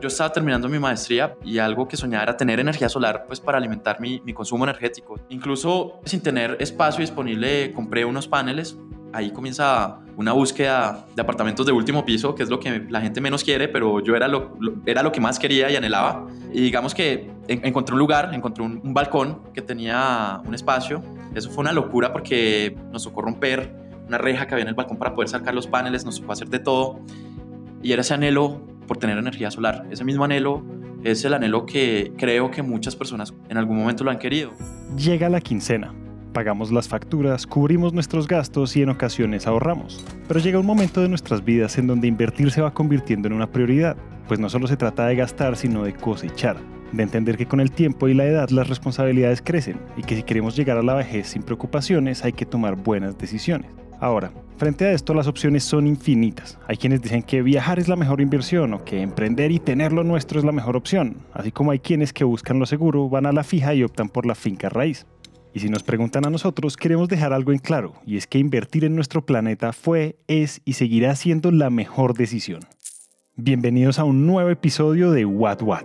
Yo 0.00 0.08
estaba 0.08 0.32
terminando 0.32 0.68
mi 0.68 0.78
maestría 0.78 1.36
y 1.44 1.58
algo 1.58 1.86
que 1.86 1.96
soñaba 1.96 2.22
era 2.24 2.36
tener 2.36 2.58
energía 2.60 2.88
solar 2.88 3.24
pues 3.26 3.40
para 3.40 3.58
alimentar 3.58 4.00
mi, 4.00 4.20
mi 4.24 4.32
consumo 4.32 4.64
energético. 4.64 5.20
Incluso 5.28 6.00
sin 6.04 6.22
tener 6.22 6.56
espacio 6.60 7.00
disponible 7.00 7.72
compré 7.72 8.04
unos 8.04 8.26
paneles 8.26 8.76
ahí 9.12 9.30
comienza 9.30 9.98
una 10.16 10.32
búsqueda 10.32 11.06
de 11.14 11.22
apartamentos 11.22 11.66
de 11.66 11.72
último 11.72 12.04
piso, 12.04 12.34
que 12.34 12.42
es 12.42 12.50
lo 12.50 12.60
que 12.60 12.86
la 12.88 13.00
gente 13.00 13.20
menos 13.20 13.42
quiere, 13.42 13.68
pero 13.68 14.00
yo 14.00 14.14
era 14.14 14.28
lo, 14.28 14.56
era 14.86 15.02
lo 15.02 15.12
que 15.12 15.20
más 15.20 15.38
quería 15.38 15.70
y 15.70 15.76
anhelaba. 15.76 16.26
Y 16.52 16.60
digamos 16.60 16.94
que 16.94 17.30
encontré 17.48 17.94
un 17.94 17.98
lugar, 17.98 18.30
encontré 18.34 18.64
un, 18.64 18.80
un, 18.84 18.94
balcón 18.94 19.40
que 19.52 19.62
tenía 19.62 20.40
un 20.44 20.54
espacio. 20.54 21.02
Eso 21.34 21.50
fue 21.50 21.62
una 21.62 21.72
locura 21.72 22.12
porque 22.12 22.76
nos 22.92 23.04
tocó 23.04 23.22
romper 23.22 23.74
una 24.06 24.18
reja 24.18 24.46
que 24.46 24.54
había 24.54 24.62
en 24.62 24.68
el 24.68 24.74
balcón 24.74 24.98
para 24.98 25.14
poder 25.14 25.28
sacar 25.28 25.54
los 25.54 25.66
paneles, 25.66 26.04
nos 26.04 26.20
tocó 26.20 26.32
hacer 26.32 26.48
de 26.48 26.58
todo. 26.58 27.00
Y 27.82 27.92
era 27.92 28.02
ese 28.02 28.14
anhelo 28.14 28.60
por 28.90 28.98
tener 28.98 29.18
energía 29.18 29.52
solar. 29.52 29.86
Ese 29.92 30.02
mismo 30.02 30.24
anhelo 30.24 30.64
es 31.04 31.24
el 31.24 31.32
anhelo 31.32 31.64
que 31.64 32.12
creo 32.18 32.50
que 32.50 32.60
muchas 32.60 32.96
personas 32.96 33.32
en 33.48 33.56
algún 33.56 33.78
momento 33.78 34.02
lo 34.02 34.10
han 34.10 34.18
querido. 34.18 34.50
Llega 34.96 35.28
la 35.28 35.40
quincena 35.40 35.94
Pagamos 36.32 36.72
las 36.72 36.88
facturas, 36.88 37.46
cubrimos 37.46 37.92
nuestros 37.92 38.26
gastos 38.26 38.76
y 38.76 38.82
en 38.82 38.88
ocasiones 38.88 39.46
ahorramos. 39.46 40.04
Pero 40.26 40.40
llega 40.40 40.58
un 40.58 40.66
momento 40.66 41.00
de 41.00 41.08
nuestras 41.08 41.44
vidas 41.44 41.78
en 41.78 41.86
donde 41.86 42.08
invertir 42.08 42.50
se 42.50 42.62
va 42.62 42.74
convirtiendo 42.74 43.28
en 43.28 43.34
una 43.34 43.52
prioridad, 43.52 43.96
pues 44.26 44.40
no 44.40 44.48
solo 44.48 44.66
se 44.66 44.76
trata 44.76 45.06
de 45.06 45.14
gastar, 45.14 45.56
sino 45.56 45.84
de 45.84 45.92
cosechar, 45.92 46.56
de 46.90 47.02
entender 47.04 47.36
que 47.36 47.46
con 47.46 47.60
el 47.60 47.70
tiempo 47.70 48.08
y 48.08 48.14
la 48.14 48.26
edad 48.26 48.50
las 48.50 48.68
responsabilidades 48.68 49.40
crecen 49.40 49.78
y 49.96 50.02
que 50.02 50.16
si 50.16 50.24
queremos 50.24 50.56
llegar 50.56 50.78
a 50.78 50.82
la 50.82 50.94
vejez 50.94 51.28
sin 51.28 51.44
preocupaciones 51.44 52.24
hay 52.24 52.32
que 52.32 52.46
tomar 52.46 52.74
buenas 52.74 53.16
decisiones. 53.16 53.70
Ahora, 54.00 54.32
frente 54.56 54.86
a 54.86 54.92
esto 54.92 55.12
las 55.12 55.26
opciones 55.26 55.62
son 55.62 55.86
infinitas. 55.86 56.58
Hay 56.66 56.78
quienes 56.78 57.02
dicen 57.02 57.22
que 57.22 57.42
viajar 57.42 57.78
es 57.78 57.86
la 57.86 57.96
mejor 57.96 58.22
inversión 58.22 58.72
o 58.72 58.82
que 58.82 59.02
emprender 59.02 59.52
y 59.52 59.58
tener 59.58 59.92
lo 59.92 60.04
nuestro 60.04 60.38
es 60.38 60.44
la 60.44 60.52
mejor 60.52 60.74
opción, 60.74 61.18
así 61.34 61.52
como 61.52 61.70
hay 61.70 61.80
quienes 61.80 62.14
que 62.14 62.24
buscan 62.24 62.58
lo 62.58 62.64
seguro, 62.64 63.10
van 63.10 63.26
a 63.26 63.32
la 63.32 63.44
fija 63.44 63.74
y 63.74 63.82
optan 63.84 64.08
por 64.08 64.24
la 64.24 64.34
finca 64.34 64.70
raíz. 64.70 65.06
Y 65.52 65.60
si 65.60 65.68
nos 65.68 65.82
preguntan 65.82 66.26
a 66.26 66.30
nosotros, 66.30 66.78
queremos 66.78 67.10
dejar 67.10 67.34
algo 67.34 67.52
en 67.52 67.58
claro, 67.58 67.92
y 68.06 68.16
es 68.16 68.26
que 68.26 68.38
invertir 68.38 68.86
en 68.86 68.94
nuestro 68.94 69.26
planeta 69.26 69.74
fue, 69.74 70.16
es 70.28 70.62
y 70.64 70.74
seguirá 70.74 71.14
siendo 71.14 71.50
la 71.50 71.68
mejor 71.68 72.14
decisión. 72.14 72.60
Bienvenidos 73.36 73.98
a 73.98 74.04
un 74.04 74.26
nuevo 74.26 74.48
episodio 74.48 75.10
de 75.10 75.26
What 75.26 75.60
What. 75.60 75.84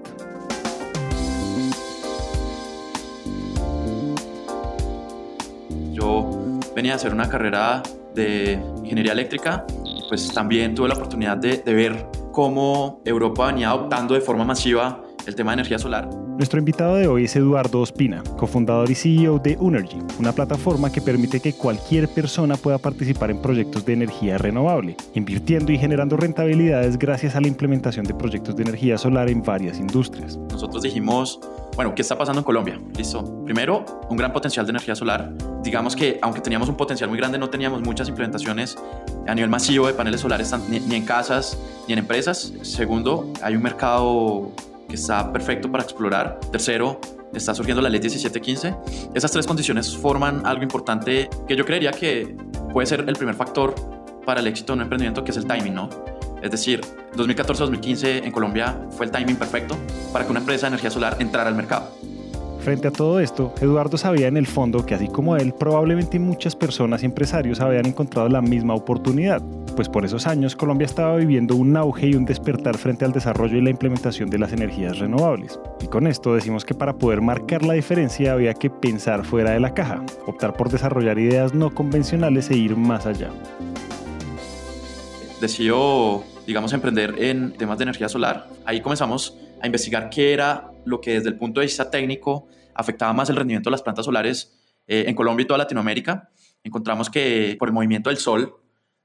Yo 5.92 6.60
venía 6.74 6.94
a 6.94 6.96
hacer 6.96 7.14
una 7.14 7.28
carrera 7.28 7.84
de 8.16 8.60
ingeniería 8.78 9.12
eléctrica, 9.12 9.66
pues 10.10 10.34
también 10.34 10.74
tuve 10.74 10.88
la 10.88 10.96
oportunidad 10.96 11.38
de, 11.38 11.62
ver 11.66 12.08
cómo 12.32 13.02
Europa 13.06 13.48
venía 13.48 13.70
adoptando 13.70 14.14
de 14.14 14.22
forma 14.22 14.44
masiva 14.44 15.04
el 15.28 15.36
tema 15.36 15.52
de 15.52 15.56
energía 15.56 15.80
solar 15.80 16.10
nuestro 16.38 16.60
invitado 16.60 16.96
de 16.96 17.08
hoy 17.08 17.24
es 17.24 17.36
Eduardo 17.38 17.80
Ospina, 17.80 18.22
cofundador 18.36 18.92
y 18.92 18.96
CEO 18.96 19.40
de 19.40 19.56
Unergy, 19.58 20.00
una 20.20 20.34
plataforma 20.34 20.92
que 20.92 21.00
permite 21.00 21.40
que 21.40 21.54
cualquier 21.54 22.10
persona 22.10 22.58
pueda 22.58 22.78
participar 22.78 23.32
en 23.32 23.42
proyectos 23.42 23.86
de 23.86 23.94
energía 23.94 24.38
renovable, 24.38 24.98
invirtiendo 25.14 25.72
y 25.72 25.78
generando 25.78 26.18
rentabilidades 26.18 27.00
gracias 27.00 27.38
a 27.38 27.42
la 27.42 27.48
implementación 27.48 28.06
de 28.06 28.14
proyectos 28.14 28.54
de 28.58 28.64
energía 28.64 28.98
solar 28.98 29.30
en 29.30 29.44
varias 29.44 29.80
industrias. 29.80 30.36
Nosotros 30.52 30.84
dijimos, 30.84 31.40
bueno, 31.78 31.96
¿qué 31.96 32.02
está 32.02 32.18
pasando 32.18 32.42
en 32.42 32.44
Colombia? 32.44 32.82
Listo. 32.98 33.46
Primero, 33.46 33.86
un 34.10 34.18
gran 34.18 34.34
potencial 34.34 34.66
de 34.66 34.72
energía 34.72 34.94
solar. 34.94 35.32
Digamos 35.64 35.96
que 35.96 36.20
aunque 36.22 36.42
teníamos 36.42 36.68
un 36.68 36.76
potencial 36.76 37.10
muy 37.10 37.18
grande, 37.18 37.38
no 37.38 37.50
teníamos 37.50 37.82
muchas 37.82 38.10
implementaciones 38.10 38.78
a 39.26 39.34
nivel 39.34 39.50
masivo 39.50 39.88
de 39.88 39.94
paneles 39.94 40.20
solares 40.20 40.54
ni, 40.70 40.82
ni 40.82 40.96
en 40.96 41.06
casas 41.06 41.58
ni 41.88 41.94
en 41.94 42.00
empresas. 42.00 42.52
Segundo, 42.62 43.32
hay 43.42 43.56
un 43.56 43.64
mercado 43.64 44.52
está 44.96 45.32
perfecto 45.32 45.72
para 45.72 45.84
explorar. 45.84 46.40
Tercero, 46.52 47.00
está 47.34 47.54
surgiendo 47.54 47.82
la 47.82 47.90
ley 47.90 48.00
1715. 48.00 48.76
Esas 49.14 49.32
tres 49.32 49.46
condiciones 49.46 49.96
forman 49.96 50.46
algo 50.46 50.64
importante 50.64 51.30
que 51.48 51.56
yo 51.56 51.66
creería 51.66 51.92
que 51.92 52.36
puede 52.74 52.88
ser 52.88 53.06
el 53.08 53.16
primer 53.16 53.36
factor 53.36 53.76
para 54.26 54.40
el 54.40 54.48
éxito 54.48 54.74
de 54.74 54.78
un 54.78 54.82
emprendimiento, 54.84 55.24
que 55.24 55.32
es 55.32 55.38
el 55.38 55.46
timing, 55.46 55.74
¿no? 55.74 55.90
Es 56.42 56.52
decir, 56.52 56.82
2014-2015 57.16 58.26
en 58.26 58.32
Colombia 58.32 58.78
fue 58.92 59.06
el 59.06 59.12
timing 59.12 59.36
perfecto 59.36 59.78
para 60.12 60.26
que 60.26 60.32
una 60.32 60.40
empresa 60.40 60.66
de 60.66 60.70
energía 60.70 60.92
solar 60.92 61.18
entrara 61.20 61.50
al 61.50 61.56
mercado. 61.56 61.90
Frente 62.66 62.88
a 62.88 62.92
todo 62.92 63.20
esto, 63.20 63.54
Eduardo 63.62 63.96
sabía 63.96 64.28
en 64.28 64.38
el 64.38 64.48
fondo 64.48 64.88
que 64.88 64.96
así 64.96 65.08
como 65.08 65.38
él, 65.38 65.54
probablemente 65.54 66.18
muchas 66.18 66.56
personas 66.56 67.04
y 67.04 67.06
empresarios 67.06 67.62
habían 67.62 67.86
encontrado 67.86 68.28
la 68.28 68.42
misma 68.42 68.74
oportunidad, 68.74 69.40
pues 69.76 69.88
por 69.88 70.04
esos 70.04 70.26
años 70.26 70.56
Colombia 70.56 70.86
estaba 70.86 71.16
viviendo 71.16 71.56
un 71.56 71.78
auge 71.78 72.08
y 72.08 72.16
un 72.16 72.26
despertar 72.26 72.76
frente 72.76 73.06
al 73.06 73.12
desarrollo 73.12 73.58
y 73.58 73.62
la 73.62 73.70
implementación 73.70 74.32
de 74.32 74.40
las 74.40 74.52
energías 74.52 74.98
renovables. 74.98 75.60
Y 75.80 75.86
con 75.86 76.08
esto 76.08 76.34
decimos 76.34 76.66
que 76.66 76.74
para 76.74 76.98
poder 76.98 77.22
marcar 77.22 77.64
la 77.64 77.74
diferencia 77.74 78.34
había 78.34 78.56
que 78.56 78.72
pensar 78.72 79.24
fuera 79.26 79.52
de 79.52 79.60
la 79.60 79.76
caja, 79.76 80.04
optar 80.26 80.58
por 80.58 80.72
desarrollar 80.72 81.20
ideas 81.20 81.54
no 81.54 81.70
convencionales 81.70 82.50
e 82.50 82.58
ir 82.58 82.76
más 82.76 83.06
allá. 83.06 83.30
Decidió, 85.40 86.24
digamos, 86.48 86.74
emprender 86.74 87.14
en 87.20 87.52
temas 87.52 87.78
de 87.78 87.84
energía 87.84 88.10
solar. 88.10 88.48
Ahí 88.66 88.82
comenzamos 88.82 89.38
a 89.66 89.68
investigar 89.68 90.10
qué 90.10 90.34
era 90.34 90.72
lo 90.86 91.02
que 91.02 91.16
desde 91.16 91.30
el 91.30 91.38
punto 91.38 91.60
de 91.60 91.66
vista 91.66 91.90
técnico 91.90 92.48
afectaba 92.74 93.14
más 93.14 93.30
el 93.30 93.36
rendimiento 93.36 93.70
de 93.70 93.72
las 93.72 93.82
plantas 93.82 94.06
solares 94.06 94.54
eh, 94.88 95.06
en 95.08 95.16
Colombia 95.16 95.44
y 95.44 95.48
toda 95.48 95.58
Latinoamérica. 95.58 96.30
Encontramos 96.64 97.10
que 97.10 97.56
por 97.60 97.70
el 97.70 97.74
movimiento 97.74 98.10
del 98.10 98.18
sol, 98.18 98.56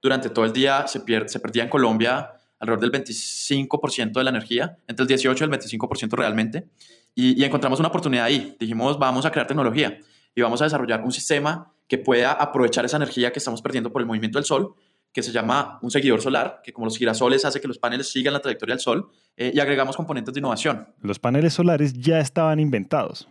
durante 0.01 0.31
todo 0.31 0.45
el 0.45 0.53
día 0.53 0.87
se, 0.87 1.03
se 1.27 1.41
perdía 1.41 1.63
en 1.63 1.69
Colombia 1.69 2.31
alrededor 2.59 2.91
del 2.91 3.05
25% 3.05 4.13
de 4.13 4.25
la 4.25 4.31
energía, 4.31 4.79
entre 4.87 5.05
el 5.05 5.09
18 5.09 5.45
y 5.45 5.49
el 5.49 5.53
25% 5.53 6.11
realmente. 6.13 6.69
Y, 7.15 7.43
encontramos 7.43 7.81
una 7.81 7.89
oportunidad 7.89 8.25
ahí. 8.25 8.57
Dijimos, 8.61 8.99
vamos 8.99 9.25
a 9.27 9.31
crear 9.31 9.47
tecnología 9.47 9.99
y 10.35 10.43
vamos 10.43 10.61
a 10.61 10.65
desarrollar 10.65 11.03
un 11.03 11.11
sistema 11.11 11.73
que 11.89 11.99
pueda 11.99 12.33
aprovechar 12.33 12.85
esa 12.85 12.99
energía 12.99 13.33
que 13.33 13.41
estamos 13.41 13.63
perdiendo 13.63 13.91
por 13.91 14.01
el 14.01 14.07
movimiento 14.07 14.39
del 14.39 14.45
sol 14.45 14.75
que 15.13 15.23
se 15.23 15.33
llama 15.33 15.79
un 15.83 15.91
seguidor 15.91 16.21
solar, 16.21 16.61
que 16.63 16.73
como 16.73 16.87
los 16.87 16.97
girasoles 16.97 17.45
hace 17.45 17.61
que 17.61 17.69
los 17.69 17.79
paneles 17.79 18.11
sigan 18.11 18.33
la 18.33 18.41
trayectoria 18.41 18.75
del 18.75 18.81
sol, 18.81 19.11
eh, 19.37 19.51
y 19.55 19.61
agregamos 19.61 19.97
componentes 19.97 20.35
de 20.35 20.41
innovación. 20.41 20.89
Los 21.01 21.19
paneles 21.19 21.55
solares 21.55 21.95
ya 21.95 22.21
estaban 22.21 22.61
inventados. 22.61 23.29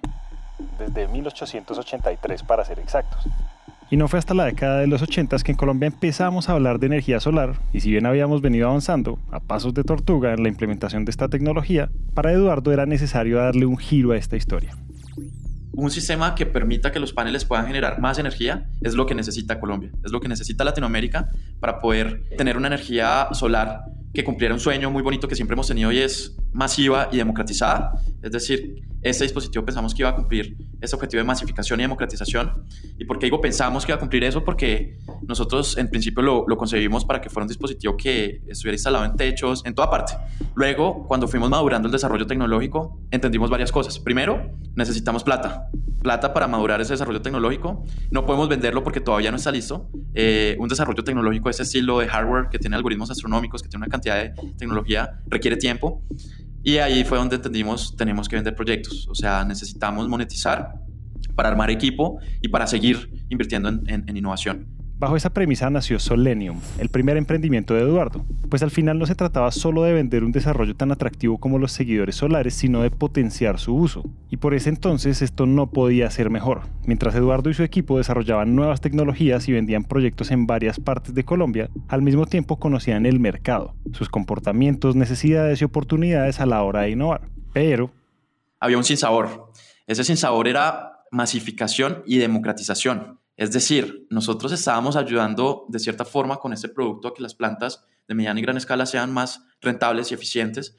Desde 0.78 1.08
1883 1.08 2.44
para 2.44 2.66
ser 2.66 2.80
exactos. 2.80 3.24
Y 3.92 3.98
no 3.98 4.08
fue 4.08 4.20
hasta 4.20 4.34
la 4.34 4.46
década 4.46 4.80
de 4.80 4.88
los 4.88 5.02
80 5.02 5.38
que 5.40 5.52
en 5.52 5.58
Colombia 5.58 5.88
empezamos 5.88 6.48
a 6.48 6.52
hablar 6.52 6.80
de 6.80 6.88
energía 6.88 7.20
solar, 7.20 7.60
y 7.74 7.80
si 7.80 7.90
bien 7.92 8.06
habíamos 8.06 8.42
venido 8.42 8.68
avanzando 8.68 9.18
a 9.32 9.40
pasos 9.40 9.74
de 9.74 9.84
tortuga 9.84 10.34
en 10.34 10.44
la 10.44 10.50
implementación 10.50 11.06
de 11.06 11.12
esta 11.12 11.28
tecnología, 11.28 11.90
para 12.14 12.32
Eduardo 12.32 12.72
era 12.72 12.86
necesario 12.86 13.38
darle 13.38 13.66
un 13.66 13.78
giro 13.78 14.12
a 14.12 14.18
esta 14.18 14.36
historia 14.36 14.76
un 15.80 15.92
sistema 15.92 16.36
que 16.36 16.46
permita 16.46 16.92
que 16.92 17.00
los 17.00 17.14
paneles 17.14 17.46
puedan 17.46 17.66
generar 17.66 18.00
más 18.00 18.20
energía 18.20 18.68
es 18.82 18.96
lo 18.96 19.06
que 19.06 19.16
necesita 19.16 19.60
Colombia, 19.60 19.92
es 20.04 20.12
lo 20.12 20.20
que 20.20 20.28
necesita 20.28 20.66
Latinoamérica 20.66 21.30
para 21.62 21.80
poder 21.80 22.24
tener 22.38 22.58
una 22.58 22.68
energía 22.68 23.30
solar 23.32 23.84
que 24.14 24.24
cumpliera 24.26 24.54
un 24.54 24.60
sueño 24.60 24.92
muy 24.92 25.02
bonito 25.02 25.28
que 25.28 25.36
siempre 25.36 25.54
hemos 25.54 25.68
tenido 25.68 25.92
y 25.92 26.00
es 26.00 26.36
masiva 26.52 27.08
y 27.14 27.18
democratizada. 27.18 27.94
Es 28.22 28.32
decir, 28.32 28.82
este 29.02 29.24
dispositivo 29.24 29.64
pensamos 29.64 29.94
que 29.94 30.02
iba 30.02 30.10
a 30.10 30.16
cumplir 30.16 30.58
ese 30.82 30.96
objetivo 30.96 31.20
de 31.20 31.26
masificación 31.26 31.80
y 31.80 31.84
democratización. 31.84 32.66
¿Y 32.98 33.06
por 33.06 33.20
qué 33.20 33.30
pensamos 33.42 33.86
que 33.86 33.92
iba 33.92 33.98
a 33.98 34.00
cumplir 34.00 34.24
eso? 34.24 34.44
Porque 34.44 34.98
nosotros 35.28 35.78
en 35.78 35.90
principio 35.90 36.22
lo, 36.24 36.46
lo 36.48 36.58
concebimos 36.58 37.06
para 37.06 37.22
que 37.22 37.30
fuera 37.30 37.44
un 37.44 37.48
dispositivo 37.48 37.96
que 37.98 38.42
estuviera 38.48 38.76
instalado 38.76 39.06
en 39.06 39.16
techos, 39.16 39.66
en 39.66 39.76
toda 39.76 39.90
parte. 39.90 40.14
Luego, 40.56 41.06
cuando 41.08 41.28
fuimos 41.28 41.50
madurando 41.50 41.88
el 41.88 41.92
desarrollo 41.92 42.28
tecnológico, 42.28 43.00
entendimos 43.12 43.50
varias 43.50 43.72
cosas. 43.72 44.00
Primero, 44.00 44.52
necesitamos 44.76 45.24
plata. 45.24 45.70
Plata 46.02 46.34
para 46.34 46.48
madurar 46.48 46.80
ese 46.82 46.94
desarrollo 46.94 47.22
tecnológico. 47.22 47.84
No 48.12 48.26
podemos 48.26 48.48
venderlo 48.50 48.84
porque 48.84 49.02
todavía 49.02 49.32
no 49.32 49.38
está 49.38 49.52
listo. 49.52 49.90
Eh, 50.14 50.56
un 50.60 50.70
desarrollo 50.70 51.04
tecnológico 51.04 51.50
de 51.50 51.52
ese 51.52 51.64
estilo 51.64 52.00
de 52.00 52.08
hardware 52.08 52.50
que 52.50 52.60
tiene 52.60 52.76
algoritmos 52.76 53.12
astronómicos, 53.12 53.62
que 53.62 53.70
tiene 53.70 53.86
una 53.86 53.92
cantidad 53.92 54.16
de 54.16 54.34
tecnología, 54.58 55.20
requiere 55.28 55.58
tiempo. 55.58 56.04
Y 56.64 56.78
ahí 56.78 57.04
fue 57.04 57.18
donde 57.18 57.38
entendimos, 57.38 57.96
tenemos 57.96 58.28
que 58.28 58.36
vender 58.36 58.56
proyectos, 58.56 59.08
o 59.10 59.16
sea, 59.16 59.46
necesitamos 59.46 60.08
monetizar 60.10 60.74
para 61.36 61.50
armar 61.50 61.70
equipo 61.70 62.20
y 62.42 62.50
para 62.50 62.68
seguir 62.68 63.26
invirtiendo 63.30 63.70
en, 63.70 64.04
en 64.08 64.18
innovación. 64.18 64.79
Bajo 65.00 65.16
esa 65.16 65.30
premisa 65.30 65.70
nació 65.70 65.98
Solenium, 65.98 66.60
el 66.78 66.90
primer 66.90 67.16
emprendimiento 67.16 67.74
de 67.74 67.84
Eduardo, 67.84 68.26
pues 68.50 68.64
al 68.64 68.70
final 68.70 69.00
no 69.00 69.06
se 69.06 69.16
trataba 69.16 69.50
solo 69.54 69.84
de 69.84 69.94
vender 69.94 70.26
un 70.26 70.34
desarrollo 70.34 70.76
tan 70.76 70.92
atractivo 70.92 71.38
como 71.38 71.58
los 71.58 71.72
seguidores 71.72 72.16
solares, 72.16 72.54
sino 72.54 72.82
de 72.82 72.92
potenciar 72.92 73.60
su 73.60 73.74
uso. 73.76 74.04
Y 74.30 74.36
por 74.36 74.54
ese 74.54 74.68
entonces 74.68 75.22
esto 75.22 75.46
no 75.46 75.68
podía 75.68 76.12
ser 76.12 76.30
mejor. 76.30 76.64
Mientras 76.86 77.16
Eduardo 77.16 77.50
y 77.50 77.54
su 77.54 77.64
equipo 77.64 77.98
desarrollaban 77.98 78.58
nuevas 78.58 78.82
tecnologías 78.82 79.48
y 79.48 79.54
vendían 79.54 79.86
proyectos 79.86 80.32
en 80.32 80.46
varias 80.48 80.82
partes 80.82 81.16
de 81.16 81.24
Colombia, 81.24 81.70
al 81.88 82.02
mismo 82.02 82.26
tiempo 82.26 82.60
conocían 82.60 83.06
el 83.06 83.22
mercado, 83.22 83.76
sus 83.94 84.10
comportamientos, 84.10 84.98
necesidades 84.98 85.62
y 85.62 85.64
oportunidades 85.64 86.42
a 86.42 86.46
la 86.46 86.62
hora 86.62 86.82
de 86.82 86.90
innovar. 86.90 87.22
Pero... 87.54 87.90
Había 88.60 88.78
un 88.78 88.84
sinsabor. 88.84 89.54
Ese 89.88 90.04
sinsabor 90.04 90.50
era 90.50 91.06
masificación 91.10 92.04
y 92.06 92.18
democratización. 92.18 93.19
Es 93.40 93.54
decir, 93.54 94.06
nosotros 94.10 94.52
estábamos 94.52 94.98
ayudando 94.98 95.66
de 95.70 95.80
cierta 95.80 96.04
forma 96.04 96.36
con 96.42 96.52
este 96.52 96.68
producto 96.68 97.08
a 97.08 97.14
que 97.14 97.24
las 97.24 97.34
plantas 97.34 97.86
de 98.06 98.14
mediana 98.14 98.38
y 98.38 98.44
gran 98.44 98.58
escala 98.58 98.86
sean 98.86 99.14
más 99.14 99.46
rentables 99.62 100.12
y 100.12 100.14
eficientes, 100.14 100.76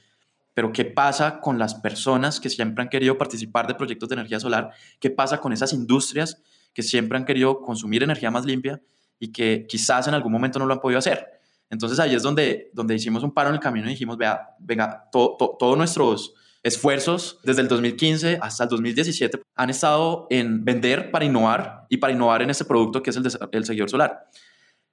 pero 0.53 0.71
¿qué 0.71 0.85
pasa 0.85 1.41
con 1.41 1.59
las 1.59 1.75
personas 1.77 2.39
que 2.39 2.51
siempre 2.51 2.83
han 2.83 2.91
querido 2.91 3.17
participar 3.17 3.67
de 3.67 3.77
proyectos 3.77 4.11
de 4.11 4.17
energía 4.17 4.41
solar? 4.41 4.73
¿Qué 4.99 5.09
pasa 5.09 5.41
con 5.41 5.55
esas 5.55 5.73
industrias 5.73 6.43
que 6.75 6.83
siempre 6.83 7.17
han 7.17 7.25
querido 7.25 7.62
consumir 7.62 8.03
energía 8.03 8.31
más 8.31 8.45
limpia 8.45 8.83
y 9.19 9.33
que 9.33 9.65
quizás 9.67 10.07
en 10.09 10.12
algún 10.12 10.31
momento 10.31 10.59
no 10.59 10.67
lo 10.67 10.75
han 10.75 10.81
podido 10.81 10.99
hacer? 10.99 11.29
Entonces 11.71 11.99
ahí 11.99 12.15
es 12.15 12.23
donde, 12.23 12.71
donde 12.75 12.95
hicimos 12.95 13.23
un 13.23 13.33
paro 13.33 13.49
en 13.49 13.55
el 13.55 13.61
camino 13.62 13.87
y 13.87 13.93
dijimos, 13.93 14.19
vea, 14.19 14.51
venga, 14.59 15.09
todos 15.11 15.79
nuestros 15.79 16.35
esfuerzos 16.62 17.41
desde 17.43 17.62
el 17.62 17.69
2015 17.69 18.39
hasta 18.43 18.65
el 18.65 18.71
2017 18.71 19.41
han 19.55 19.71
estado 19.71 20.27
en 20.31 20.65
vender 20.65 21.11
para 21.11 21.25
innovar 21.25 21.87
y 21.89 21.97
para 21.97 22.12
innovar 22.12 22.43
en 22.43 22.51
ese 22.51 22.65
producto 22.65 23.03
que 23.03 23.11
es 23.11 23.17
el, 23.17 23.25
el 23.53 23.65
seguidor 23.65 23.91
solar. 23.91 24.29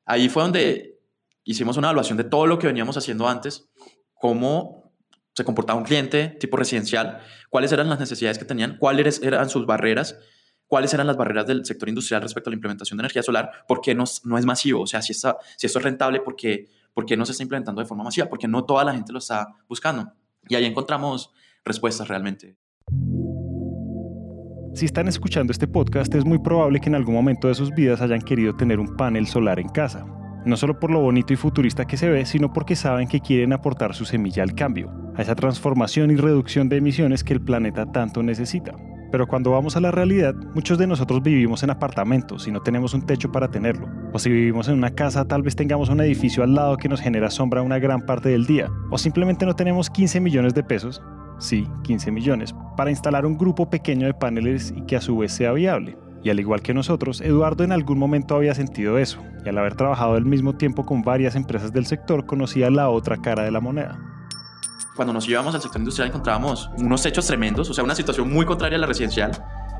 Ahí 0.06 0.30
fue 0.30 0.44
donde 0.44 1.00
hicimos 1.44 1.78
una 1.78 1.88
evaluación 1.88 2.18
de 2.18 2.24
todo 2.24 2.46
lo 2.46 2.60
que 2.60 2.68
veníamos 2.68 2.98
haciendo 2.98 3.28
antes, 3.28 3.70
cómo 4.14 4.94
se 5.34 5.44
comportaba 5.44 5.78
un 5.78 5.86
cliente 5.86 6.30
tipo 6.40 6.58
residencial, 6.58 7.22
cuáles 7.50 7.72
eran 7.72 7.90
las 7.90 8.00
necesidades 8.00 8.38
que 8.38 8.46
tenían, 8.46 8.78
cuáles 8.78 9.22
eran 9.22 9.50
sus 9.50 9.66
barreras, 9.66 10.18
cuáles 10.66 10.94
eran 10.94 11.08
las 11.08 11.16
barreras 11.16 11.46
del 11.46 11.66
sector 11.66 11.90
industrial 11.90 12.22
respecto 12.22 12.50
a 12.50 12.52
la 12.52 12.56
implementación 12.56 12.98
de 12.98 13.04
energía 13.04 13.24
solar, 13.24 13.52
por 13.68 13.82
qué 13.82 13.94
no, 13.94 14.06
no 14.24 14.38
es 14.38 14.46
masivo, 14.46 14.82
o 14.82 14.88
sea, 14.88 15.02
si, 15.02 15.12
está, 15.12 15.38
si 15.56 15.68
esto 15.68 15.80
es 15.80 15.86
rentable, 15.86 16.22
¿por 16.22 16.36
qué, 16.36 16.70
¿por 16.94 17.06
qué 17.06 17.16
no 17.16 17.26
se 17.26 17.34
está 17.34 17.44
implementando 17.44 17.82
de 17.82 17.88
forma 17.88 18.04
masiva? 18.04 18.28
Porque 18.28 18.48
no 18.48 18.66
toda 18.66 18.84
la 18.84 18.94
gente 18.94 19.14
lo 19.14 19.20
está 19.20 19.48
buscando. 19.68 20.12
Y 20.50 20.56
ahí 20.56 20.66
encontramos 20.66 21.32
respuestas 21.68 22.08
realmente. 22.08 22.58
Si 24.74 24.86
están 24.86 25.08
escuchando 25.08 25.52
este 25.52 25.68
podcast, 25.68 26.14
es 26.14 26.24
muy 26.24 26.40
probable 26.40 26.80
que 26.80 26.90
en 26.90 26.96
algún 26.96 27.16
momento 27.16 27.48
de 27.48 27.56
sus 27.56 27.72
vidas 27.72 28.02
hayan 28.02 28.22
querido 28.22 28.56
tener 28.56 28.80
un 28.80 28.96
panel 28.96 29.26
solar 29.28 29.60
en 29.60 29.70
casa 29.70 30.06
no 30.48 30.58
solo 30.58 30.80
por 30.80 30.92
lo 30.92 31.02
bonito 31.02 31.34
y 31.34 31.36
futurista 31.36 31.86
que 31.86 31.98
se 31.98 32.10
ve, 32.10 32.26
sino 32.26 32.54
porque 32.54 32.76
saben 32.76 33.08
que 33.08 33.20
quieren 33.20 33.54
aportar 33.54 33.94
su 33.94 34.06
semilla 34.06 34.44
al 34.44 34.56
cambio, 34.56 34.92
a 35.16 35.22
esa 35.22 35.36
transformación 35.36 36.10
y 36.10 36.16
reducción 36.16 36.70
de 36.70 36.78
emisiones 36.78 37.24
que 37.24 37.34
el 37.34 37.42
planeta 37.42 37.86
tanto 37.92 38.24
necesita. 38.24 38.76
Pero 39.12 39.28
cuando 39.28 39.52
vamos 39.52 39.78
a 39.78 39.82
la 39.82 39.92
realidad, 39.92 40.36
muchos 40.54 40.78
de 40.78 40.88
nosotros 40.88 41.24
vivimos 41.24 41.64
en 41.64 41.70
apartamentos 41.70 42.48
y 42.48 42.52
no 42.52 42.62
tenemos 42.62 42.94
un 42.94 43.06
techo 43.06 43.32
para 43.32 43.50
tenerlo. 43.50 43.88
O 44.12 44.20
si 44.20 44.30
vivimos 44.30 44.68
en 44.68 44.76
una 44.76 44.92
casa, 44.92 45.26
tal 45.26 45.44
vez 45.44 45.56
tengamos 45.56 45.88
un 45.90 46.02
edificio 46.02 46.44
al 46.44 46.54
lado 46.54 46.76
que 46.76 46.90
nos 46.90 47.00
genera 47.00 47.30
sombra 47.30 47.62
una 47.62 47.80
gran 47.80 48.02
parte 48.02 48.30
del 48.30 48.46
día. 48.46 48.70
O 48.90 48.98
simplemente 48.98 49.46
no 49.46 49.56
tenemos 49.56 49.90
15 49.90 50.20
millones 50.20 50.54
de 50.54 50.64
pesos, 50.64 51.02
sí, 51.40 51.68
15 51.84 52.12
millones, 52.12 52.56
para 52.76 52.90
instalar 52.90 53.26
un 53.26 53.38
grupo 53.38 53.70
pequeño 53.70 54.08
de 54.08 54.14
paneles 54.14 54.74
y 54.76 54.82
que 54.82 54.96
a 54.96 55.02
su 55.02 55.18
vez 55.18 55.32
sea 55.32 55.52
viable. 55.54 55.98
Y 56.24 56.30
al 56.30 56.40
igual 56.40 56.62
que 56.62 56.74
nosotros, 56.74 57.22
Eduardo 57.22 57.64
en 57.64 57.72
algún 57.72 58.00
momento 58.00 58.36
había 58.36 58.54
sentido 58.54 58.98
eso, 58.98 59.20
y 59.46 59.50
al 59.50 59.58
haber 59.58 59.76
trabajado 59.76 60.16
al 60.16 60.26
mismo 60.26 60.56
tiempo 60.56 60.86
con 60.86 61.02
varias 61.02 61.36
empresas 61.36 61.72
del 61.72 61.86
sector, 61.86 62.26
conocía 62.26 62.70
la 62.70 62.90
otra 62.90 63.18
cara 63.18 63.44
de 63.44 63.52
la 63.52 63.62
moneda. 63.62 63.98
Cuando 64.96 65.14
nos 65.14 65.30
íbamos 65.30 65.54
al 65.54 65.62
sector 65.62 65.80
industrial 65.80 66.10
encontrábamos 66.10 66.70
unos 66.78 67.06
hechos 67.06 67.28
tremendos, 67.28 67.70
o 67.70 67.74
sea, 67.74 67.84
una 67.84 67.94
situación 67.94 68.32
muy 68.32 68.46
contraria 68.46 68.78
a 68.78 68.82
la 68.82 68.88
residencial, 68.88 69.32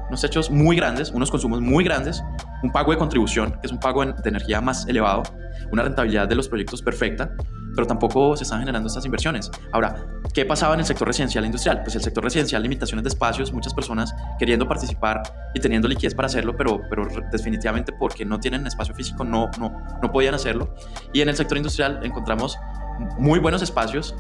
unos 0.10 0.24
hechos 0.24 0.50
muy 0.52 0.76
grandes, 0.76 1.12
unos 1.12 1.32
consumos 1.32 1.60
muy 1.60 1.84
grandes, 1.84 2.24
un 2.64 2.72
pago 2.72 2.92
de 2.92 2.98
contribución, 2.98 3.52
que 3.54 3.68
es 3.68 3.72
un 3.72 3.80
pago 3.80 4.06
de 4.06 4.30
energía 4.30 4.62
más 4.62 4.88
elevado, 4.88 5.24
una 5.72 5.84
rentabilidad 5.84 6.28
de 6.28 6.36
los 6.36 6.48
proyectos 6.48 6.82
perfecta, 6.82 7.32
pero 7.78 7.86
tampoco 7.86 8.36
se 8.36 8.44
están 8.44 8.60
generando 8.60 8.88
estas 8.88 9.06
inversiones. 9.06 9.52
Ahora, 9.72 10.08
¿qué 10.34 10.46
pasaba 10.46 10.74
en 10.74 10.80
el 10.80 10.86
sector 10.88 11.08
residencial 11.08 11.44
e 11.44 11.48
industrial? 11.48 11.84
Pues 11.84 11.96
el 11.96 12.02
sector 12.02 12.24
residencial, 12.24 12.64
limitaciones 12.64 13.04
de 13.04 13.10
espacios, 13.10 13.54
muchas 13.54 13.72
personas 13.72 14.16
queriendo 14.40 14.68
participar 14.68 15.22
y 15.54 15.60
teniendo 15.60 15.88
liquidez 15.88 16.16
para 16.16 16.26
hacerlo, 16.26 16.58
pero, 16.58 16.82
pero 16.90 17.08
definitivamente 17.32 17.94
porque 17.94 18.26
no 18.26 18.40
tienen 18.40 18.66
espacio 18.66 18.96
físico 18.96 19.24
no, 19.24 19.52
no, 19.60 19.80
no 20.02 20.12
podían 20.12 20.34
hacerlo. 20.34 20.74
Y 21.14 21.22
en 21.22 21.30
el 21.30 21.36
sector 21.36 21.56
industrial 21.56 22.00
encontramos 22.02 22.58
muy 23.20 23.38
buenos 23.38 23.62
espacios, 23.62 24.16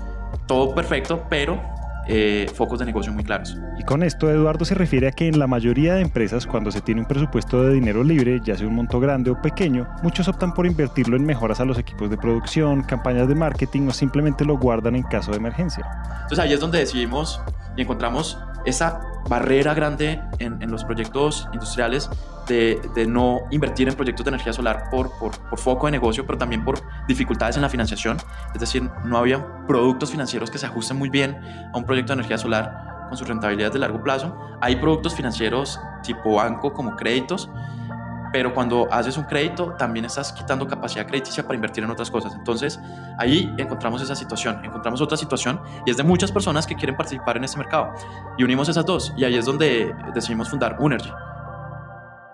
todo 0.45 0.75
perfecto, 0.75 1.25
pero 1.27 1.59
eh, 2.07 2.49
focos 2.53 2.79
de 2.79 2.85
negocio 2.85 3.11
muy 3.11 3.23
claros. 3.23 3.57
Y 3.77 3.83
con 3.83 4.03
esto 4.03 4.29
Eduardo 4.29 4.65
se 4.65 4.75
refiere 4.75 5.07
a 5.07 5.11
que 5.11 5.27
en 5.27 5.39
la 5.39 5.47
mayoría 5.47 5.95
de 5.95 6.01
empresas 6.01 6.45
cuando 6.45 6.71
se 6.71 6.81
tiene 6.81 7.01
un 7.01 7.07
presupuesto 7.07 7.63
de 7.63 7.73
dinero 7.73 8.03
libre, 8.03 8.41
ya 8.43 8.55
sea 8.55 8.67
un 8.67 8.75
monto 8.75 8.99
grande 8.99 9.29
o 9.31 9.41
pequeño, 9.41 9.87
muchos 10.03 10.27
optan 10.27 10.53
por 10.53 10.65
invertirlo 10.65 11.17
en 11.17 11.25
mejoras 11.25 11.59
a 11.59 11.65
los 11.65 11.77
equipos 11.77 12.09
de 12.09 12.17
producción, 12.17 12.83
campañas 12.83 13.27
de 13.27 13.35
marketing 13.35 13.87
o 13.89 13.91
simplemente 13.91 14.45
lo 14.45 14.57
guardan 14.57 14.95
en 14.95 15.03
caso 15.03 15.31
de 15.31 15.37
emergencia. 15.37 15.85
Entonces 16.13 16.39
ahí 16.39 16.53
es 16.53 16.59
donde 16.59 16.79
decidimos 16.79 17.41
y 17.75 17.81
encontramos 17.81 18.37
esa 18.65 19.01
barrera 19.27 19.73
grande 19.73 20.21
en, 20.39 20.71
los 20.71 20.83
proyectos 20.83 21.47
industriales 21.53 22.09
de, 22.47 22.79
no 23.07 23.41
invertir 23.51 23.87
en 23.87 23.95
proyectos 23.95 24.25
de 24.25 24.29
energía 24.29 24.53
solar 24.53 24.89
por, 24.89 25.11
por, 25.19 25.33
foco 25.57 25.87
de 25.87 25.91
negocio, 25.91 26.25
pero 26.25 26.37
también 26.37 26.63
por 26.63 26.79
dificultades 27.07 27.55
en 27.55 27.61
la 27.61 27.69
financiación. 27.69 28.17
Es 28.53 28.59
decir, 28.59 28.89
no 29.05 29.17
había 29.17 29.65
productos 29.67 30.11
financieros 30.11 30.49
que 30.49 30.57
se 30.57 30.65
ajusten 30.65 30.97
muy 30.97 31.09
bien 31.09 31.37
a 31.73 31.77
un 31.77 31.85
proyecto 31.85 32.13
de 32.13 32.19
energía 32.19 32.37
solar 32.37 33.05
con 33.09 33.17
sus 33.17 33.27
rentabilidades 33.27 33.73
de 33.73 33.79
largo 33.79 34.01
plazo. 34.01 34.37
Hay 34.61 34.77
productos 34.77 35.15
financieros 35.15 35.79
tipo 36.03 36.35
banco 36.35 36.73
como 36.73 36.95
créditos, 36.95 37.49
pero 38.31 38.53
cuando 38.53 38.87
haces 38.91 39.17
un 39.17 39.23
crédito 39.25 39.75
también 39.77 40.05
estás 40.05 40.31
quitando 40.33 40.67
capacidad 40.67 41.07
crediticia 41.07 41.43
para 41.43 41.55
invertir 41.55 41.83
en 41.83 41.89
otras 41.89 42.11
cosas. 42.11 42.33
Entonces 42.35 42.79
ahí 43.17 43.53
encontramos 43.57 44.01
esa 44.01 44.15
situación, 44.15 44.63
encontramos 44.63 45.01
otra 45.01 45.17
situación 45.17 45.59
y 45.85 45.91
es 45.91 45.97
de 45.97 46.03
muchas 46.03 46.31
personas 46.31 46.67
que 46.67 46.75
quieren 46.75 46.95
participar 46.95 47.37
en 47.37 47.43
ese 47.43 47.57
mercado 47.57 47.91
y 48.37 48.43
unimos 48.43 48.69
esas 48.69 48.85
dos 48.85 49.13
y 49.17 49.23
ahí 49.23 49.35
es 49.35 49.45
donde 49.45 49.93
decidimos 50.13 50.49
fundar 50.49 50.77
Unergy. 50.79 51.11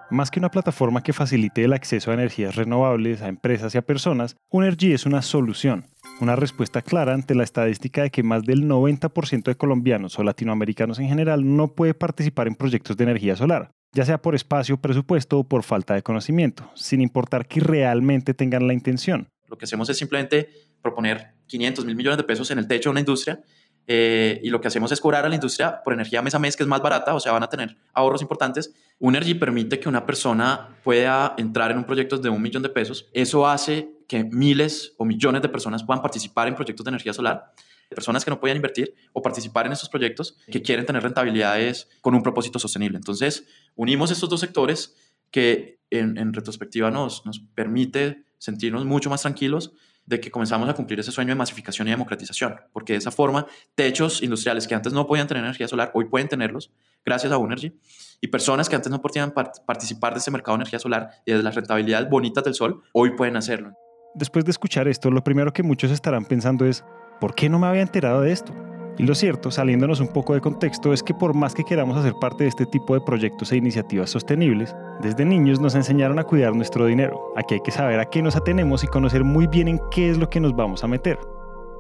Más 0.10 0.30
que 0.30 0.40
una 0.40 0.52
plataforma 0.52 1.02
que 1.02 1.12
facilite 1.12 1.64
el 1.64 1.74
acceso 1.74 2.12
a 2.12 2.14
energías 2.14 2.56
renovables 2.56 3.24
a 3.24 3.30
empresas 3.30 3.74
y 3.74 3.80
a 3.80 3.82
personas, 3.82 4.36
Unergy 4.52 4.94
es 4.94 5.08
una 5.08 5.24
solución, 5.24 5.88
una 6.22 6.36
respuesta 6.36 6.84
clara 6.84 7.16
ante 7.16 7.34
la 7.34 7.44
estadística 7.44 8.04
de 8.04 8.12
que 8.12 8.22
más 8.22 8.44
del 8.44 8.68
90% 8.68 9.44
de 9.46 9.56
colombianos 9.56 10.20
o 10.20 10.24
latinoamericanos 10.24 11.00
en 11.00 11.08
general 11.08 11.56
no 11.56 11.70
puede 11.70 11.96
participar 11.96 12.48
en 12.48 12.54
proyectos 12.54 12.96
de 12.96 13.06
energía 13.06 13.36
solar, 13.36 13.72
ya 13.94 14.06
sea 14.06 14.22
por 14.22 14.36
espacio, 14.36 14.78
presupuesto 14.78 15.40
o 15.40 15.44
por 15.44 15.64
falta 15.64 15.94
de 15.94 16.02
conocimiento, 16.02 16.70
sin 16.76 17.02
importar 17.02 17.48
que 17.48 17.60
realmente 17.60 18.34
tengan 18.34 18.68
la 18.68 18.74
intención. 18.74 19.30
Lo 19.48 19.58
que 19.58 19.66
hacemos 19.66 19.90
es 19.90 19.98
simplemente 19.98 20.50
proponer 20.82 21.34
500 21.48 21.86
mil 21.86 21.96
millones 21.96 22.18
de 22.18 22.24
pesos 22.24 22.50
en 22.52 22.60
el 22.60 22.68
techo 22.68 22.90
de 22.90 22.92
una 22.92 23.00
industria 23.00 23.42
eh, 23.86 24.40
y 24.44 24.50
lo 24.50 24.62
que 24.62 24.68
hacemos 24.68 24.92
es 24.92 25.00
cobrar 25.00 25.26
a 25.26 25.30
la 25.30 25.36
industria 25.36 25.82
por 25.84 25.94
energía 25.94 26.22
mes 26.22 26.34
a 26.34 26.40
mes, 26.40 26.56
que 26.56 26.64
es 26.64 26.70
más 26.70 26.82
barata, 26.82 27.14
o 27.14 27.20
sea, 27.20 27.32
van 27.34 27.44
a 27.44 27.50
tener 27.50 27.78
ahorros 27.94 28.22
importantes. 28.22 28.74
Unergy 29.00 29.36
permite 29.36 29.80
que 29.80 29.90
una 29.90 30.06
persona 30.06 30.78
pueda 30.84 31.36
entrar 31.38 31.72
en 31.72 31.78
un 31.78 31.84
proyecto 31.84 32.18
de 32.18 32.30
un 32.30 32.42
millón 32.42 32.64
de 32.64 32.70
pesos. 32.70 33.10
Eso 33.14 33.48
hace 33.48 33.90
que 34.08 34.24
miles 34.24 34.94
o 34.98 35.06
millones 35.06 35.42
de 35.42 35.50
personas 35.50 35.84
puedan 35.84 36.02
participar 36.02 36.48
en 36.48 36.56
proyectos 36.56 36.84
de 36.86 36.90
energía 36.90 37.14
solar 37.14 37.54
personas 37.94 38.26
que 38.26 38.32
no 38.32 38.40
podían 38.40 38.58
invertir 38.58 38.94
o 39.14 39.22
participar 39.22 39.66
en 39.66 39.74
esos 39.74 39.90
proyectos 39.90 40.38
que 40.52 40.62
quieren 40.62 40.86
tener 40.86 41.04
rentabilidades 41.04 41.90
con 42.02 42.16
un 42.16 42.24
propósito 42.24 42.60
sostenible. 42.60 42.98
Entonces, 42.98 43.46
unimos 43.76 44.12
estos 44.12 44.30
dos 44.30 44.40
sectores 44.40 44.96
que 45.32 45.80
en, 45.90 46.34
retrospectiva 46.34 46.92
nos, 46.92 47.26
nos 47.26 47.40
permite 47.56 48.26
sentirnos 48.38 48.86
mucho 48.86 49.10
más 49.10 49.22
tranquilos 49.22 49.74
de 50.06 50.20
que 50.20 50.32
comenzamos 50.32 50.68
a 50.68 50.74
cumplir 50.74 51.00
ese 51.00 51.12
sueño 51.12 51.30
de 51.30 51.36
masificación 51.36 51.88
y 51.88 51.92
democratización, 51.92 52.56
porque 52.74 52.94
de 52.94 53.00
esa 53.00 53.12
forma 53.12 53.48
techos 53.76 54.22
industriales 54.22 54.68
que 54.68 54.76
antes 54.76 54.92
no 54.92 55.08
podían 55.08 55.28
tener 55.28 55.44
energía 55.44 55.68
solar, 55.68 55.92
hoy 55.94 56.06
pueden 56.06 56.28
tenerlos 56.28 56.72
gracias 57.06 57.32
a 57.32 57.38
Unergy, 57.38 57.74
y 58.22 58.28
personas 58.28 58.70
que 58.70 58.76
antes 58.76 58.92
no 58.92 59.02
podían 59.02 59.34
participar 59.34 60.14
de 60.14 60.20
ese 60.20 60.32
mercado 60.32 60.58
de 60.58 60.62
energía 60.62 60.80
solar 60.80 61.10
y 61.26 61.34
de 61.34 61.44
las 61.44 61.56
rentabilidades 61.56 62.10
bonitas 62.10 62.44
del 62.44 62.54
sol, 62.54 62.82
hoy 62.94 63.16
pueden 63.16 63.36
hacerlo. 63.36 63.74
Después 64.16 64.46
de 64.46 64.52
escuchar 64.52 64.88
esto, 64.88 65.10
lo 65.10 65.24
primero 65.24 65.52
que 65.52 65.64
muchos 65.64 65.92
estarán 65.92 66.26
pensando 66.26 66.66
es, 66.66 66.84
¿por 67.24 67.36
qué 67.36 67.48
no 67.48 67.58
me 67.58 67.68
había 67.68 67.82
enterado 67.82 68.20
de 68.20 68.34
esto? 68.34 68.52
Y 68.98 69.04
lo 69.04 69.16
cierto, 69.16 69.50
saliéndonos 69.50 70.02
un 70.02 70.10
poco 70.10 70.34
de 70.34 70.42
contexto, 70.42 70.92
es 70.92 71.02
que 71.02 71.14
por 71.14 71.34
más 71.34 71.54
que 71.54 71.64
queramos 71.64 71.96
hacer 71.96 72.16
parte 72.20 72.44
de 72.44 72.50
este 72.50 72.66
tipo 72.66 72.96
de 72.96 73.00
proyectos 73.00 73.50
e 73.54 73.56
iniciativas 73.56 74.10
sostenibles, 74.10 74.76
desde 75.02 75.24
niños 75.24 75.62
nos 75.62 75.74
enseñaron 75.74 76.20
a 76.20 76.26
cuidar 76.26 76.54
nuestro 76.54 76.86
dinero, 76.86 77.32
a 77.38 77.44
que 77.44 77.54
hay 77.54 77.62
que 77.62 77.72
saber 77.72 78.02
a 78.02 78.10
qué 78.10 78.22
nos 78.22 78.36
atenemos 78.36 78.84
y 78.84 78.88
conocer 78.88 79.24
muy 79.24 79.48
bien 79.48 79.70
en 79.70 79.80
qué 79.90 80.10
es 80.10 80.18
lo 80.18 80.30
que 80.30 80.42
nos 80.42 80.54
vamos 80.54 80.84
a 80.84 80.88
meter. 80.90 81.18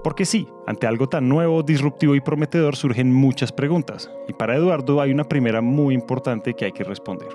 Porque 0.01 0.23
sí, 0.23 0.47
ante 0.65 0.88
algo 0.88 1.09
tan 1.09 1.27
nuevo, 1.27 1.62
disruptivo 1.62 2.15
y 2.15 2.21
prometedor 2.21 2.77
surgen 2.77 3.12
muchas 3.12 3.51
preguntas, 3.51 4.09
y 4.29 4.33
para 4.33 4.55
Eduardo 4.55 5.01
hay 5.01 5.12
una 5.12 5.25
primera 5.25 5.59
muy 5.59 5.93
importante 5.93 6.53
que 6.53 6.63
hay 6.63 6.71
que 6.71 6.85
responder. 6.85 7.27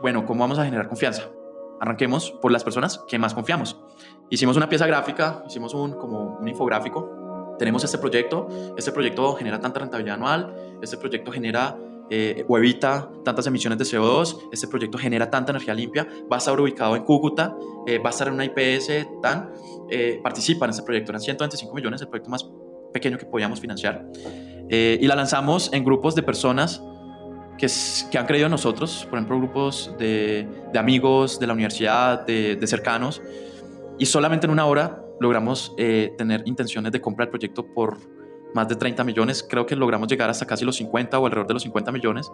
Bueno, 0.00 0.24
¿cómo 0.24 0.40
vamos 0.40 0.58
a 0.58 0.64
generar 0.64 0.88
confianza? 0.88 1.24
Arranquemos 1.80 2.30
por 2.30 2.50
las 2.50 2.64
personas 2.64 3.04
que 3.06 3.18
más 3.18 3.34
confiamos. 3.34 3.78
Hicimos 4.30 4.56
una 4.56 4.70
pieza 4.70 4.86
gráfica, 4.86 5.44
hicimos 5.46 5.74
un, 5.74 5.92
como 5.92 6.38
un 6.38 6.48
infográfico 6.48 7.25
tenemos 7.58 7.84
este 7.84 7.98
proyecto, 7.98 8.48
este 8.76 8.92
proyecto 8.92 9.34
genera 9.34 9.60
tanta 9.60 9.80
rentabilidad 9.80 10.16
anual, 10.16 10.54
este 10.82 10.96
proyecto 10.96 11.32
genera 11.32 11.76
eh, 12.08 12.44
o 12.46 12.56
evita 12.56 13.10
tantas 13.24 13.48
emisiones 13.48 13.78
de 13.78 13.84
CO2, 13.84 14.50
este 14.52 14.68
proyecto 14.68 14.96
genera 14.96 15.28
tanta 15.28 15.50
energía 15.50 15.74
limpia, 15.74 16.06
va 16.30 16.36
a 16.36 16.38
estar 16.38 16.58
ubicado 16.60 16.94
en 16.94 17.02
Cúcuta, 17.02 17.56
eh, 17.84 17.98
va 17.98 18.10
a 18.10 18.12
estar 18.12 18.28
en 18.28 18.34
una 18.34 18.44
IPS 18.44 19.08
tan, 19.20 19.50
eh, 19.90 20.20
participa 20.22 20.66
en 20.66 20.70
este 20.70 20.84
proyecto, 20.84 21.10
eran 21.10 21.20
125 21.20 21.74
millones, 21.74 22.00
el 22.02 22.08
proyecto 22.08 22.30
más 22.30 22.48
pequeño 22.92 23.18
que 23.18 23.26
podíamos 23.26 23.60
financiar, 23.60 24.06
y 24.68 25.06
la 25.06 25.16
lanzamos 25.16 25.72
en 25.72 25.84
grupos 25.84 26.14
de 26.14 26.22
personas 26.22 26.80
que, 27.58 27.66
que, 28.10 28.18
han 28.18 28.26
creído 28.26 28.46
en 28.46 28.52
nosotros, 28.52 29.06
por 29.10 29.18
ejemplo, 29.18 29.38
grupos 29.38 29.92
de, 29.98 30.48
de 30.72 30.78
amigos 30.78 31.40
de 31.40 31.46
la 31.46 31.52
universidad, 31.54 32.24
de, 32.24 32.56
de 32.56 32.66
cercanos, 32.66 33.20
y 33.98 34.06
solamente 34.06 34.46
en 34.46 34.52
una 34.52 34.66
hora 34.66 35.05
logramos 35.20 35.74
eh, 35.76 36.14
tener 36.18 36.42
intenciones 36.46 36.92
de 36.92 37.00
compra 37.00 37.24
del 37.24 37.30
proyecto 37.30 37.66
por 37.66 37.98
más 38.54 38.68
de 38.68 38.76
30 38.76 39.04
millones, 39.04 39.46
creo 39.48 39.66
que 39.66 39.76
logramos 39.76 40.08
llegar 40.08 40.30
hasta 40.30 40.46
casi 40.46 40.64
los 40.64 40.76
50 40.76 41.18
o 41.18 41.26
alrededor 41.26 41.46
de 41.46 41.54
los 41.54 41.62
50 41.62 41.92
millones. 41.92 42.30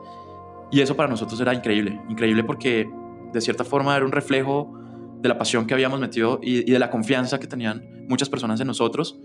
Y 0.71 0.81
eso 0.81 0.97
para 0.97 1.09
nosotros 1.09 1.41
era 1.41 1.53
increíble, 1.53 2.01
increíble 2.09 2.45
porque 2.45 2.89
de 3.33 3.41
cierta 3.41 3.65
forma 3.65 3.97
era 3.97 4.05
un 4.05 4.13
reflejo 4.13 4.73
de 5.21 5.29
la 5.29 5.39
pasión 5.39 5.67
que 5.67 5.75
habíamos 5.75 6.01
metido 6.01 6.39
y, 6.43 6.71
de 6.71 6.79
la 6.79 6.91
confianza 6.91 7.39
que 7.39 7.47
tenían 7.47 8.07
muchas 8.09 8.29
personas 8.29 8.61
en 8.61 8.67
nosotros, 8.67 9.19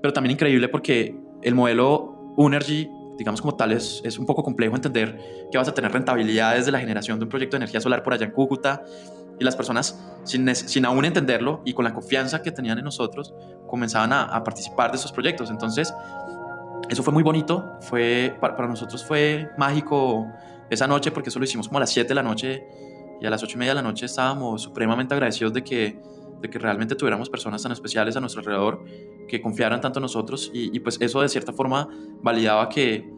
pero 0.00 0.12
también 0.12 0.32
increíble 0.32 0.68
porque 0.68 1.16
el 1.42 1.54
modelo 1.54 2.34
Unergy, 2.36 2.88
digamos 3.18 3.40
como 3.40 3.56
tal, 3.56 3.72
es, 3.72 4.00
es 4.04 4.18
un 4.18 4.26
poco 4.26 4.42
complejo 4.42 4.74
entender 4.74 5.18
que 5.50 5.58
vas 5.58 5.68
a 5.68 5.74
tener 5.74 5.92
rentabilidades 5.92 6.66
de 6.66 6.72
la 6.72 6.80
generación 6.80 7.18
de 7.18 7.24
un 7.24 7.28
proyecto 7.28 7.56
de 7.56 7.64
energía 7.64 7.80
solar 7.80 8.02
por 8.02 8.12
allá 8.12 8.26
en 8.26 8.32
Cúcuta 8.32 8.84
y 9.38 9.44
las 9.44 9.56
personas, 9.56 10.00
sin, 10.24 10.54
sin 10.54 10.84
aún 10.84 11.04
entenderlo 11.04 11.62
y 11.64 11.74
con 11.74 11.84
la 11.84 11.92
confianza 11.92 12.42
que 12.42 12.52
tenían 12.52 12.78
en 12.78 12.84
nosotros, 12.84 13.34
comenzaban 13.66 14.12
a, 14.12 14.24
a 14.24 14.44
participar 14.44 14.90
de 14.90 14.96
esos 14.96 15.12
proyectos. 15.12 15.50
Entonces, 15.50 15.92
eso 16.88 17.02
fue 17.02 17.12
muy 17.12 17.22
bonito, 17.22 17.76
fue, 17.80 18.36
para, 18.40 18.56
para 18.56 18.68
nosotros 18.68 19.04
fue 19.04 19.50
mágico 19.58 20.26
esa 20.70 20.86
noche 20.86 21.10
porque 21.10 21.30
eso 21.30 21.38
lo 21.38 21.44
hicimos 21.44 21.68
como 21.68 21.78
a 21.78 21.80
las 21.80 21.90
7 21.90 22.08
de 22.08 22.14
la 22.14 22.22
noche 22.22 22.64
y 23.20 23.26
a 23.26 23.30
las 23.30 23.42
ocho 23.42 23.56
y 23.56 23.58
media 23.58 23.72
de 23.72 23.76
la 23.76 23.82
noche 23.82 24.06
estábamos 24.06 24.62
supremamente 24.62 25.14
agradecidos 25.14 25.52
de 25.52 25.64
que, 25.64 25.98
de 26.40 26.50
que 26.50 26.58
realmente 26.58 26.94
tuviéramos 26.94 27.30
personas 27.30 27.62
tan 27.62 27.72
especiales 27.72 28.16
a 28.16 28.20
nuestro 28.20 28.40
alrededor 28.40 28.84
que 29.28 29.40
confiaran 29.40 29.80
tanto 29.80 29.98
en 29.98 30.02
nosotros 30.02 30.50
y, 30.52 30.78
pues 30.80 30.98
eso 31.00 31.20
de 31.20 31.28
cierta 31.28 31.52
forma 31.52 31.88
validaba 32.22 32.68
que 32.68 33.10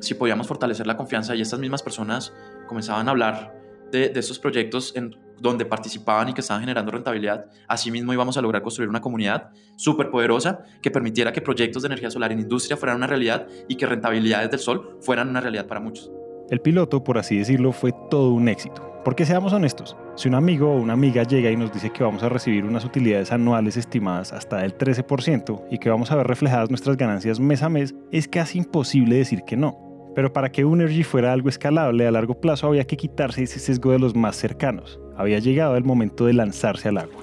si 0.00 0.14
podíamos 0.14 0.46
fortalecer 0.46 0.86
la 0.86 0.96
confianza 0.96 1.34
y 1.34 1.42
estas 1.42 1.60
mismas 1.60 1.82
personas 1.82 2.32
comenzaban 2.66 3.06
a 3.08 3.10
hablar 3.10 3.54
de, 3.92 4.08
de 4.08 4.20
estos 4.20 4.38
proyectos 4.38 4.96
en 4.96 5.14
donde 5.40 5.64
participaban 5.64 6.28
y 6.28 6.34
que 6.34 6.40
estaban 6.40 6.62
generando 6.62 6.92
rentabilidad, 6.92 7.46
así 7.68 7.90
mismo 7.90 8.12
íbamos 8.12 8.36
a 8.36 8.42
lograr 8.42 8.62
construir 8.62 8.88
una 8.88 9.00
comunidad 9.00 9.50
súper 9.76 10.10
poderosa 10.10 10.60
que 10.80 10.90
permitiera 10.90 11.32
que 11.32 11.40
proyectos 11.40 11.82
de 11.82 11.88
energía 11.88 12.10
solar 12.10 12.32
en 12.32 12.40
industria 12.40 12.76
fueran 12.76 12.96
una 12.96 13.06
realidad 13.06 13.46
y 13.68 13.76
que 13.76 13.86
rentabilidades 13.86 14.50
del 14.50 14.60
sol 14.60 14.98
fueran 15.00 15.28
una 15.28 15.40
realidad 15.40 15.66
para 15.66 15.80
muchos. 15.80 16.10
El 16.50 16.60
piloto, 16.60 17.02
por 17.02 17.18
así 17.18 17.38
decirlo, 17.38 17.72
fue 17.72 17.92
todo 18.10 18.32
un 18.32 18.48
éxito. 18.48 18.92
Porque 19.04 19.26
seamos 19.26 19.52
honestos, 19.52 19.96
si 20.14 20.28
un 20.28 20.36
amigo 20.36 20.70
o 20.70 20.76
una 20.76 20.92
amiga 20.92 21.24
llega 21.24 21.50
y 21.50 21.56
nos 21.56 21.72
dice 21.72 21.90
que 21.90 22.04
vamos 22.04 22.22
a 22.22 22.28
recibir 22.28 22.64
unas 22.64 22.84
utilidades 22.84 23.32
anuales 23.32 23.76
estimadas 23.76 24.32
hasta 24.32 24.58
del 24.58 24.78
13% 24.78 25.64
y 25.72 25.78
que 25.78 25.90
vamos 25.90 26.12
a 26.12 26.16
ver 26.16 26.26
reflejadas 26.28 26.70
nuestras 26.70 26.96
ganancias 26.96 27.40
mes 27.40 27.64
a 27.64 27.68
mes, 27.68 27.96
es 28.12 28.28
casi 28.28 28.58
imposible 28.58 29.16
decir 29.16 29.42
que 29.44 29.56
no. 29.56 29.91
Pero 30.14 30.32
para 30.32 30.52
que 30.52 30.64
Unergy 30.64 31.02
fuera 31.02 31.32
algo 31.32 31.48
escalable 31.48 32.06
a 32.06 32.10
largo 32.10 32.40
plazo 32.40 32.66
había 32.66 32.84
que 32.84 32.96
quitarse 32.96 33.42
ese 33.42 33.58
sesgo 33.58 33.92
de 33.92 33.98
los 33.98 34.14
más 34.14 34.36
cercanos. 34.36 35.00
Había 35.16 35.38
llegado 35.38 35.76
el 35.76 35.84
momento 35.84 36.26
de 36.26 36.34
lanzarse 36.34 36.88
al 36.88 36.98
agua. 36.98 37.22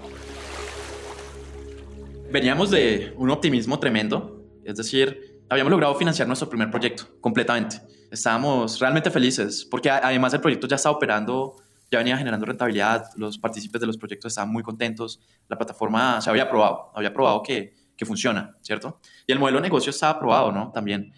Veníamos 2.31 2.71
de 2.71 3.13
un 3.17 3.29
optimismo 3.29 3.79
tremendo, 3.79 4.43
es 4.63 4.75
decir, 4.75 5.41
habíamos 5.49 5.71
logrado 5.71 5.95
financiar 5.95 6.27
nuestro 6.27 6.49
primer 6.49 6.69
proyecto 6.69 7.05
completamente. 7.21 7.77
Estábamos 8.11 8.79
realmente 8.79 9.09
felices 9.09 9.67
porque 9.69 9.89
además 9.89 10.33
el 10.33 10.41
proyecto 10.41 10.67
ya 10.67 10.75
estaba 10.75 10.95
operando 10.95 11.55
ya 11.91 11.99
venía 11.99 12.17
generando 12.17 12.45
rentabilidad, 12.45 13.09
los 13.15 13.37
partícipes 13.37 13.81
de 13.81 13.87
los 13.87 13.97
proyectos 13.97 14.31
estaban 14.31 14.51
muy 14.51 14.63
contentos, 14.63 15.21
la 15.47 15.57
plataforma 15.57 16.21
se 16.21 16.29
había 16.29 16.49
probado, 16.49 16.91
había 16.93 17.13
probado 17.13 17.41
que, 17.41 17.73
que 17.97 18.05
funciona, 18.05 18.55
¿cierto? 18.61 18.99
Y 19.25 19.31
el 19.31 19.39
modelo 19.39 19.57
de 19.57 19.63
negocio 19.63 19.89
estaba 19.89 20.19
probado, 20.19 20.51
¿no? 20.51 20.71
También. 20.71 21.11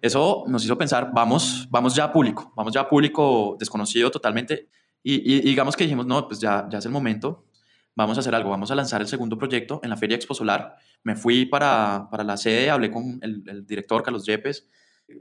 Eso 0.00 0.44
nos 0.48 0.64
hizo 0.64 0.76
pensar, 0.78 1.10
vamos, 1.12 1.68
vamos 1.70 1.94
ya 1.94 2.04
a 2.04 2.12
público, 2.12 2.52
vamos 2.56 2.72
ya 2.72 2.80
a 2.80 2.88
público 2.88 3.56
desconocido 3.58 4.10
totalmente. 4.10 4.68
Y, 5.02 5.40
digamos 5.40 5.76
que 5.76 5.84
dijimos, 5.84 6.06
no, 6.06 6.28
pues 6.28 6.40
ya, 6.40 6.66
ya 6.70 6.78
es 6.78 6.84
el 6.84 6.92
momento, 6.92 7.46
vamos 7.96 8.18
a 8.18 8.20
hacer 8.20 8.34
algo, 8.34 8.50
vamos 8.50 8.70
a 8.70 8.74
lanzar 8.74 9.00
el 9.00 9.06
segundo 9.06 9.38
proyecto 9.38 9.80
en 9.82 9.90
la 9.90 9.96
Feria 9.96 10.16
Expo 10.16 10.34
Solar. 10.34 10.76
Me 11.02 11.16
fui 11.16 11.46
para, 11.46 12.08
para 12.10 12.22
la 12.22 12.36
sede, 12.36 12.70
hablé 12.70 12.90
con 12.90 13.18
el, 13.22 13.42
el 13.46 13.66
director 13.66 14.02
Carlos 14.02 14.26
Yepes, 14.26 14.68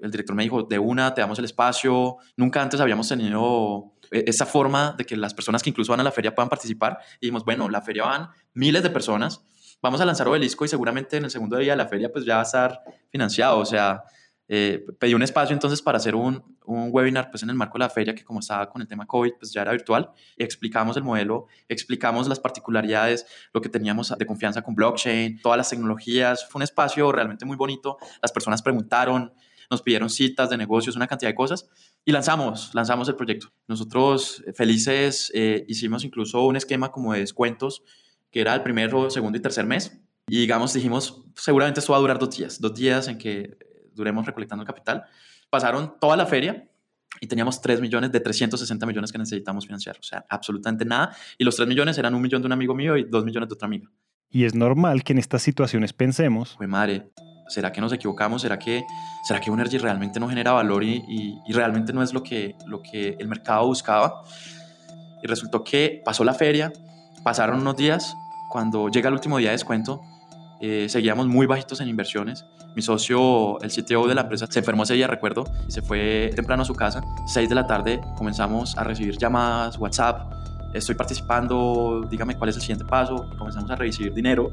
el 0.02 0.12
director 0.12 0.36
me 0.36 0.44
dijo, 0.44 0.64
de 0.64 0.80
una, 0.80 1.14
te 1.14 1.22
damos 1.22 1.40
el 1.40 1.46
espacio. 1.46 2.18
Nunca 2.38 2.62
antes 2.62 2.80
habíamos 2.80 3.08
tenido 3.08 3.94
e-, 4.12 4.26
esa 4.28 4.46
forma 4.46 4.96
de 4.98 5.06
que 5.06 5.16
las 5.16 5.34
personas 5.34 5.64
que 5.64 5.70
incluso 5.70 5.92
van 5.92 6.00
a 6.00 6.04
la 6.04 6.12
feria 6.12 6.34
puedan 6.34 6.50
participar. 6.50 7.00
Y 7.16 7.28
dijimos, 7.28 7.46
bueno, 7.46 7.70
la 7.70 7.82
feria 7.82 8.04
van 8.04 8.30
miles 8.54 8.84
de 8.84 8.90
personas, 8.90 9.46
vamos 9.82 10.02
a 10.02 10.06
lanzar 10.06 10.28
Obelisco 10.28 10.66
y 10.66 10.68
seguramente 10.68 11.18
en 11.18 11.26
el 11.26 11.32
segundo 11.32 11.58
día 11.58 11.74
de 11.74 11.78
la 11.78 11.88
feria 11.88 12.12
pues 12.12 12.26
ya 12.26 12.36
va 12.36 12.42
a 12.42 12.44
estar 12.44 12.82
financiado. 13.10 13.60
O 13.60 13.66
sea, 13.66 14.04
eh, 14.52 14.84
pedí 14.98 15.14
un 15.14 15.22
espacio 15.22 15.54
entonces 15.54 15.80
para 15.80 16.00
hacer 16.00 16.16
un, 16.16 16.44
un, 16.66 16.90
webinar 16.92 17.30
pues 17.30 17.44
en 17.44 17.52
el 17.52 17.56
marco 17.56 17.78
de 17.78 17.86
la 17.86 17.90
feria 17.92 18.16
que 18.16 18.24
como 18.24 18.40
estaba 18.40 18.68
con 18.68 18.82
el 18.82 18.88
tema 18.88 19.06
COVID 19.06 19.34
pues 19.40 19.54
ya 19.54 19.62
era 19.62 19.72
virtual. 19.72 20.10
Explicamos 20.38 20.98
el 20.98 21.04
modelo, 21.04 21.46
explicamos 21.68 22.28
las 22.28 22.40
particularidades, 22.40 23.28
lo 23.54 23.62
que 23.62 23.70
teníamos 23.70 24.12
de 24.18 24.26
confianza 24.26 24.64
con 24.64 24.74
blockchain, 24.74 25.40
todas 25.40 25.56
las 25.56 25.70
tecnologías. 25.70 26.50
Fue 26.50 26.58
un 26.60 26.64
espacio 26.64 27.12
realmente 27.12 27.46
muy 27.46 27.58
bonito. 27.58 28.00
Las 28.24 28.32
personas 28.32 28.64
preguntaron, 28.64 29.32
nos 29.70 29.84
pidieron 29.84 30.10
citas 30.10 30.50
de 30.50 30.58
negocios, 30.58 30.96
una 30.96 31.06
cantidad 31.06 31.30
de 31.30 31.36
cosas 31.36 31.70
y 32.04 32.12
lanzamos, 32.12 32.72
lanzamos 32.74 33.08
el 33.08 33.16
proyecto. 33.16 33.54
Nosotros 33.68 34.44
eh, 34.48 34.54
felices 34.54 35.32
eh, 35.36 35.64
hicimos 35.68 36.04
incluso 36.04 36.44
un 36.44 36.56
esquema 36.56 36.92
como 36.92 37.14
de 37.14 37.20
descuentos 37.20 37.84
que 38.32 38.42
era 38.42 38.56
el 38.56 38.64
primero, 38.64 39.12
segundo 39.12 39.38
y 39.38 39.42
tercer 39.42 39.66
mes. 39.66 40.02
Y 40.28 40.40
digamos, 40.40 40.74
dijimos, 40.74 41.24
seguramente 41.36 41.80
esto 41.80 41.92
va 41.92 41.98
a 41.98 42.02
durar 42.02 42.18
dos 42.18 42.36
días, 42.36 42.60
dos 42.60 42.74
días 42.74 43.08
en 43.08 43.18
que 43.20 43.69
duremos 44.00 44.26
recolectando 44.26 44.64
el 44.64 44.68
capital. 44.68 45.04
Pasaron 45.50 45.96
toda 46.00 46.18
la 46.18 46.26
feria 46.26 46.68
y 47.22 47.28
teníamos 47.28 47.62
3 47.62 47.82
millones 47.82 48.12
de 48.12 48.20
360 48.20 48.86
millones 48.86 49.12
que 49.12 49.18
necesitamos 49.18 49.66
financiar. 49.66 49.98
O 50.00 50.04
sea, 50.04 50.26
absolutamente 50.30 50.86
nada. 50.86 51.16
Y 51.38 51.44
los 51.44 51.56
3 51.56 51.68
millones 51.68 51.98
eran 51.98 52.16
un 52.16 52.22
millón 52.22 52.42
de 52.42 52.48
un 52.48 52.54
amigo 52.54 52.74
mío 52.74 52.98
y 52.98 53.04
2 53.04 53.26
millones 53.26 53.50
de 53.50 53.54
otra 53.54 53.68
amiga. 53.68 53.90
Y 54.32 54.46
es 54.46 54.56
normal 54.56 55.04
que 55.04 55.14
en 55.14 55.20
estas 55.20 55.42
situaciones 55.42 55.94
pensemos... 55.94 56.56
Pues 56.58 56.70
madre, 56.70 57.12
¿Será 57.50 57.72
que 57.72 57.82
nos 57.82 57.92
equivocamos? 57.92 58.44
¿Será 58.44 58.60
que, 58.60 58.86
será 59.24 59.42
que 59.42 59.50
Unergy 59.50 59.80
realmente 59.80 60.20
no 60.20 60.30
genera 60.30 60.52
valor 60.52 60.84
y, 60.84 61.04
y, 61.08 61.52
realmente 61.52 61.92
no 61.92 62.04
es 62.04 62.14
lo 62.14 62.22
que, 62.22 62.56
lo 62.68 62.84
que 62.84 63.16
el 63.20 63.28
mercado 63.28 63.66
buscaba? 63.66 64.22
Y 65.24 65.28
resultó 65.28 65.64
que 65.64 66.00
pasó 66.06 66.24
la 66.24 66.36
feria, 66.36 66.72
pasaron 67.24 67.60
unos 67.60 67.76
días, 67.76 68.16
cuando 68.50 68.90
llega 68.90 69.10
el 69.10 69.16
último 69.16 69.40
día 69.40 69.50
de 69.50 69.54
descuento, 69.54 70.02
eh, 70.62 70.88
seguíamos 70.90 71.28
muy 71.28 71.46
bajitos 71.46 71.80
en 71.82 71.88
inversiones. 71.88 72.46
Mi 72.76 72.82
socio, 72.82 73.60
el 73.62 73.72
CTO 73.72 74.08
de 74.08 74.16
la 74.16 74.22
empresa, 74.22 74.48
se 74.50 74.60
enfermó 74.60 74.84
ese 74.84 74.94
día, 74.94 75.08
recuerdo, 75.08 75.46
y 75.68 75.72
se 75.72 75.82
fue 75.82 76.32
temprano 76.36 76.64
a 76.64 76.66
su 76.66 76.76
casa. 76.76 77.02
6 77.28 77.48
de 77.48 77.56
la 77.56 77.66
tarde 77.66 78.02
comenzamos 78.18 78.78
a 78.78 78.84
recibir 78.84 79.18
llamadas, 79.18 79.78
WhatsApp, 79.78 80.32
estoy 80.74 80.96
participando, 80.96 82.06
dígame 82.10 82.36
cuál 82.36 82.50
es 82.50 82.56
el 82.56 82.62
siguiente 82.62 82.86
paso, 82.86 83.30
comenzamos 83.38 83.72
a 83.72 83.76
recibir 83.76 84.14
dinero 84.14 84.52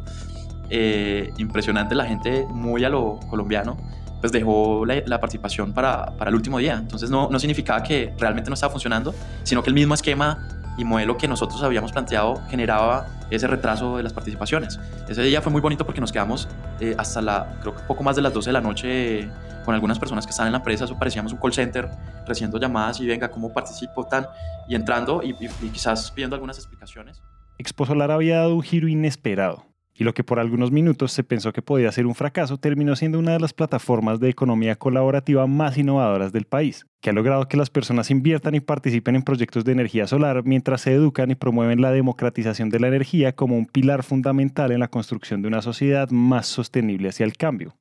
eh, 0.71 1.33
impresionante, 1.39 1.95
la 1.95 2.07
gente 2.07 2.47
muy 2.51 2.85
a 2.85 2.89
lo 2.89 3.19
colombiano, 3.29 3.77
pues 4.21 4.33
dejó 4.33 4.85
la, 4.87 5.21
participación 5.21 5.73
para, 5.73 6.17
para, 6.17 6.31
el 6.31 6.35
último 6.35 6.59
día. 6.59 6.75
Entonces 6.75 7.11
no, 7.11 7.29
no 7.31 7.39
significaba 7.39 7.83
que 7.83 8.15
realmente 8.19 8.49
no 8.49 8.55
estaba 8.55 8.73
funcionando, 8.73 9.15
sino 9.43 9.63
que 9.63 9.71
el 9.71 9.75
mismo 9.75 9.95
esquema 9.95 10.49
y 10.79 10.85
modelo 10.85 11.17
que 11.17 11.29
nosotros 11.29 11.63
habíamos 11.63 11.93
planteado 11.93 12.41
generaba 12.49 13.07
ese 13.31 13.47
retraso 13.47 13.97
de 13.97 14.03
las 14.03 14.13
participaciones. 14.13 14.79
Ese 15.09 15.23
día 15.23 15.43
fue 15.43 15.53
muy 15.53 15.61
bonito 15.61 15.85
porque 15.85 16.01
nos 16.01 16.13
quedamos 16.13 16.49
eh, 16.81 16.95
hasta 16.99 17.21
la, 17.21 17.57
creo 17.61 17.75
que 17.75 17.83
poco 17.83 18.03
más 18.03 18.17
de 18.17 18.23
las 18.23 18.33
12 18.33 18.51
de 18.51 18.53
la 18.53 18.61
noche 18.61 19.29
con 19.65 19.75
algunas 19.75 19.99
personas 19.99 20.27
que 20.27 20.31
están 20.31 20.47
en 20.47 20.53
la 20.53 20.59
empresa, 20.59 20.85
eso 20.85 20.97
parecíamos 20.97 21.33
un 21.33 21.39
call 21.39 21.53
center, 21.53 21.91
recibiendo 22.27 22.59
llamadas 22.59 23.01
y 23.01 23.07
venga, 23.07 23.29
¿cómo 23.29 23.53
participo? 23.53 24.07
Tan, 24.07 24.27
y 24.69 24.77
entrando 24.77 25.23
y, 25.25 25.31
y, 25.41 25.69
quizás 25.71 26.11
pidiendo 26.13 26.37
algunas 26.37 26.57
explicaciones. 26.57 27.21
Expo 27.59 27.85
Solar 27.85 28.11
había 28.11 28.37
dado 28.39 28.55
un 28.55 28.63
giro 28.63 28.87
inesperado 28.87 29.65
y 29.99 30.05
lo 30.05 30.15
que 30.15 30.25
por 30.25 30.39
algunos 30.39 30.71
minutos 30.71 31.13
se 31.13 31.25
pensó 31.25 31.53
que 31.53 31.63
podía 31.63 31.91
ser 31.91 32.07
un 32.07 32.15
fracaso 32.15 32.59
terminó 32.59 32.97
siendo 32.97 33.19
una 33.19 33.33
de 33.33 33.41
las 33.41 33.53
plataformas 33.53 34.21
de 34.21 34.29
economía 34.29 34.77
colaborativa 34.77 35.47
más 35.47 35.79
innovadoras 35.79 36.33
del 36.33 36.45
país, 36.45 36.87
que 37.01 37.11
ha 37.11 37.13
logrado 37.13 37.49
que 37.49 37.57
las 37.57 37.71
personas 37.71 38.11
inviertan 38.11 38.55
y 38.55 38.61
participen 38.61 39.17
en 39.17 39.23
proyectos 39.23 39.65
de 39.65 39.73
energía 39.73 40.07
solar 40.07 40.43
mientras 40.45 40.83
se 40.83 40.93
educan 40.93 41.31
y 41.31 41.35
promueven 41.35 41.81
la 41.81 41.91
democratización 41.91 42.69
de 42.69 42.81
la 42.81 42.89
energía 42.89 43.35
como 43.35 43.57
un 43.57 43.67
pilar 43.67 44.03
fundamental 44.03 44.73
en 44.73 44.81
la 44.81 44.89
construcción 44.89 45.43
de 45.43 45.49
una 45.49 45.63
sociedad 45.63 46.11
más 46.11 46.47
sostenible 46.47 47.09
hacia 47.09 47.25
el 47.25 47.37
cambio. 47.37 47.75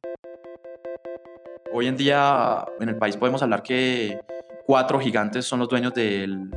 Hoy 1.74 1.88
en 1.88 1.98
día 1.98 2.63
en 2.79 2.88
el 2.88 2.95
país 2.95 3.17
podemos 3.17 3.43
hablar 3.43 3.62
que 3.62 4.17
cuatro 4.65 5.00
gigantes 5.00 5.45
son 5.45 5.60
los 5.60 5.67
dueños 5.67 5.93
del 5.93 6.50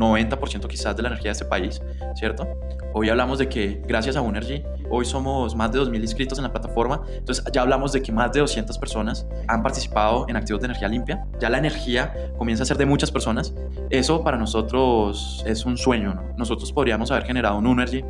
90% 0.00 0.66
quizás 0.66 0.96
de 0.96 1.02
la 1.02 1.08
energía 1.08 1.28
de 1.28 1.32
este 1.32 1.44
país, 1.44 1.82
¿cierto? 2.14 2.48
Hoy 2.92 3.08
hablamos 3.08 3.38
de 3.38 3.48
que 3.48 3.80
gracias 3.86 4.16
a 4.16 4.22
Unergy, 4.22 4.64
hoy 4.90 5.04
somos 5.04 5.54
más 5.54 5.70
de 5.70 5.78
2.000 5.78 6.00
inscritos 6.00 6.38
en 6.38 6.44
la 6.44 6.50
plataforma, 6.50 7.02
entonces 7.12 7.44
ya 7.52 7.62
hablamos 7.62 7.92
de 7.92 8.02
que 8.02 8.10
más 8.10 8.32
de 8.32 8.40
200 8.40 8.76
personas 8.78 9.26
han 9.46 9.62
participado 9.62 10.26
en 10.28 10.36
activos 10.36 10.60
de 10.60 10.66
energía 10.66 10.88
limpia, 10.88 11.24
ya 11.38 11.50
la 11.50 11.58
energía 11.58 12.32
comienza 12.36 12.64
a 12.64 12.66
ser 12.66 12.78
de 12.78 12.86
muchas 12.86 13.12
personas, 13.12 13.54
eso 13.90 14.24
para 14.24 14.36
nosotros 14.36 15.44
es 15.46 15.64
un 15.64 15.76
sueño, 15.76 16.14
¿no? 16.14 16.22
Nosotros 16.36 16.72
podríamos 16.72 17.10
haber 17.10 17.24
generado 17.24 17.58
un 17.58 17.66
Unergy, 17.66 18.04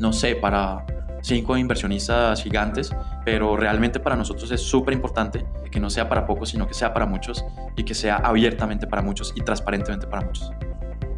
no 0.00 0.12
sé, 0.12 0.34
para 0.34 0.84
cinco 1.24 1.56
inversionistas 1.56 2.42
gigantes, 2.42 2.94
pero 3.24 3.56
realmente 3.56 3.98
para 3.98 4.14
nosotros 4.14 4.50
es 4.50 4.60
súper 4.60 4.92
importante 4.92 5.46
que 5.70 5.80
no 5.80 5.88
sea 5.88 6.08
para 6.08 6.26
pocos, 6.26 6.50
sino 6.50 6.66
que 6.66 6.74
sea 6.74 6.92
para 6.92 7.06
muchos 7.06 7.44
y 7.76 7.84
que 7.84 7.94
sea 7.94 8.16
abiertamente 8.16 8.86
para 8.86 9.00
muchos 9.00 9.32
y 9.34 9.40
transparentemente 9.40 10.06
para 10.06 10.26
muchos. 10.26 10.50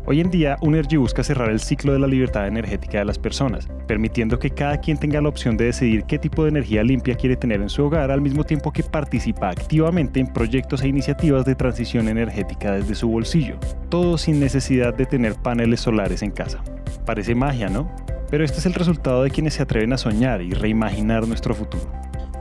Hoy 0.09 0.21
en 0.21 0.31
día, 0.31 0.57
Unergy 0.61 0.99
busca 0.99 1.25
cerrar 1.25 1.51
el 1.51 1.59
ciclo 1.59 1.93
de 1.93 1.99
la 1.99 2.07
libertad 2.07 2.47
energética 2.47 2.99
de 2.99 3.05
las 3.05 3.19
personas, 3.19 3.67
permitiendo 3.89 4.39
que 4.39 4.51
cada 4.51 4.79
quien 4.79 4.99
tenga 4.99 5.21
la 5.21 5.29
opción 5.29 5.57
de 5.57 5.65
decidir 5.65 6.05
qué 6.05 6.17
tipo 6.17 6.45
de 6.45 6.51
energía 6.51 6.85
limpia 6.85 7.17
quiere 7.17 7.35
tener 7.35 7.61
en 7.61 7.69
su 7.69 7.85
hogar 7.85 8.13
al 8.13 8.21
mismo 8.21 8.45
tiempo 8.45 8.73
que 8.73 8.85
participa 8.85 9.51
activamente 9.51 10.21
en 10.21 10.33
proyectos 10.33 10.83
e 10.83 10.89
iniciativas 10.89 11.45
de 11.45 11.57
transición 11.57 12.07
energética 12.07 12.71
desde 12.71 12.95
su 12.95 13.09
bolsillo, 13.09 13.59
todo 13.89 14.17
sin 14.17 14.39
necesidad 14.39 14.95
de 14.95 15.07
tener 15.07 15.35
paneles 15.35 15.81
solares 15.81 16.23
en 16.23 16.31
casa. 16.31 16.63
Parece 17.05 17.35
magia, 17.35 17.69
¿no? 17.69 17.91
Pero 18.31 18.45
este 18.45 18.59
es 18.59 18.67
el 18.67 18.75
resultado 18.75 19.25
de 19.25 19.33
quienes 19.33 19.55
se 19.55 19.63
atreven 19.63 19.93
a 19.93 19.99
soñar 19.99 20.41
y 20.41 20.53
reimaginar 20.53 21.27
nuestro 21.27 21.53
futuro. 21.53 21.91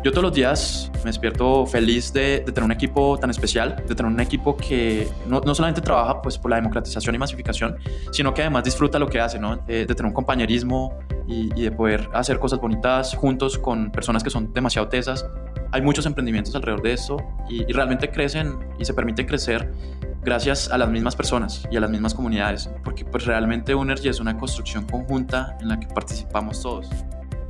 Yo 0.06 0.12
todos 0.12 0.26
los 0.26 0.34
días 0.34 0.92
me 0.98 1.06
despierto 1.06 1.66
feliz 1.66 2.14
de, 2.14 2.42
tener 2.42 2.62
un 2.62 2.72
equipo 2.72 3.18
tan 3.18 3.32
especial, 3.32 3.76
de 3.88 3.96
tener 3.96 4.06
un 4.06 4.20
equipo 4.20 4.56
que 4.56 5.08
no, 5.26 5.42
solamente 5.56 5.82
trabaja 5.82 6.22
pues, 6.22 6.38
por 6.38 6.52
la 6.52 6.58
democratización 6.58 7.16
y 7.16 7.18
masificación, 7.18 7.78
sino 8.12 8.32
que 8.32 8.44
además 8.44 8.66
disfruta 8.66 9.00
lo 9.00 9.08
que 9.08 9.20
hace, 9.20 9.40
¿no? 9.40 9.56
de, 9.56 9.84
tener 9.88 10.06
un 10.06 10.14
compañerismo 10.14 10.96
y, 11.28 11.50
de 11.60 11.72
poder 11.72 12.08
hacer 12.14 12.38
cosas 12.38 12.60
bonitas 12.60 13.16
juntos 13.16 13.58
con 13.58 13.92
personas 13.92 14.24
que 14.24 14.30
son 14.30 14.54
demasiado 14.54 14.90
tesas. 14.90 15.26
Hay 15.72 15.82
muchos 15.82 16.06
emprendimientos 16.06 16.54
alrededor 16.54 16.84
de 16.84 16.94
esto 16.94 17.18
y, 17.50 17.64
y 17.68 17.74
realmente 17.74 18.12
crecen 18.12 18.60
y 18.78 18.86
se 18.86 18.94
permiten 18.94 19.26
crecer 19.26 19.74
gracias 20.22 20.70
a 20.70 20.78
las 20.78 20.88
mismas 20.88 21.16
personas 21.16 21.68
y 21.72 21.78
a 21.78 21.80
las 21.80 21.90
mismas 21.90 22.14
comunidades, 22.14 22.70
porque 22.84 23.06
pues 23.06 23.26
realmente 23.26 23.74
Unergy 23.74 24.10
es 24.10 24.20
una 24.20 24.38
construcción 24.38 24.86
conjunta 24.86 25.58
en 25.62 25.70
la 25.70 25.80
que 25.80 25.88
participamos 25.88 26.62
todos. 26.62 26.92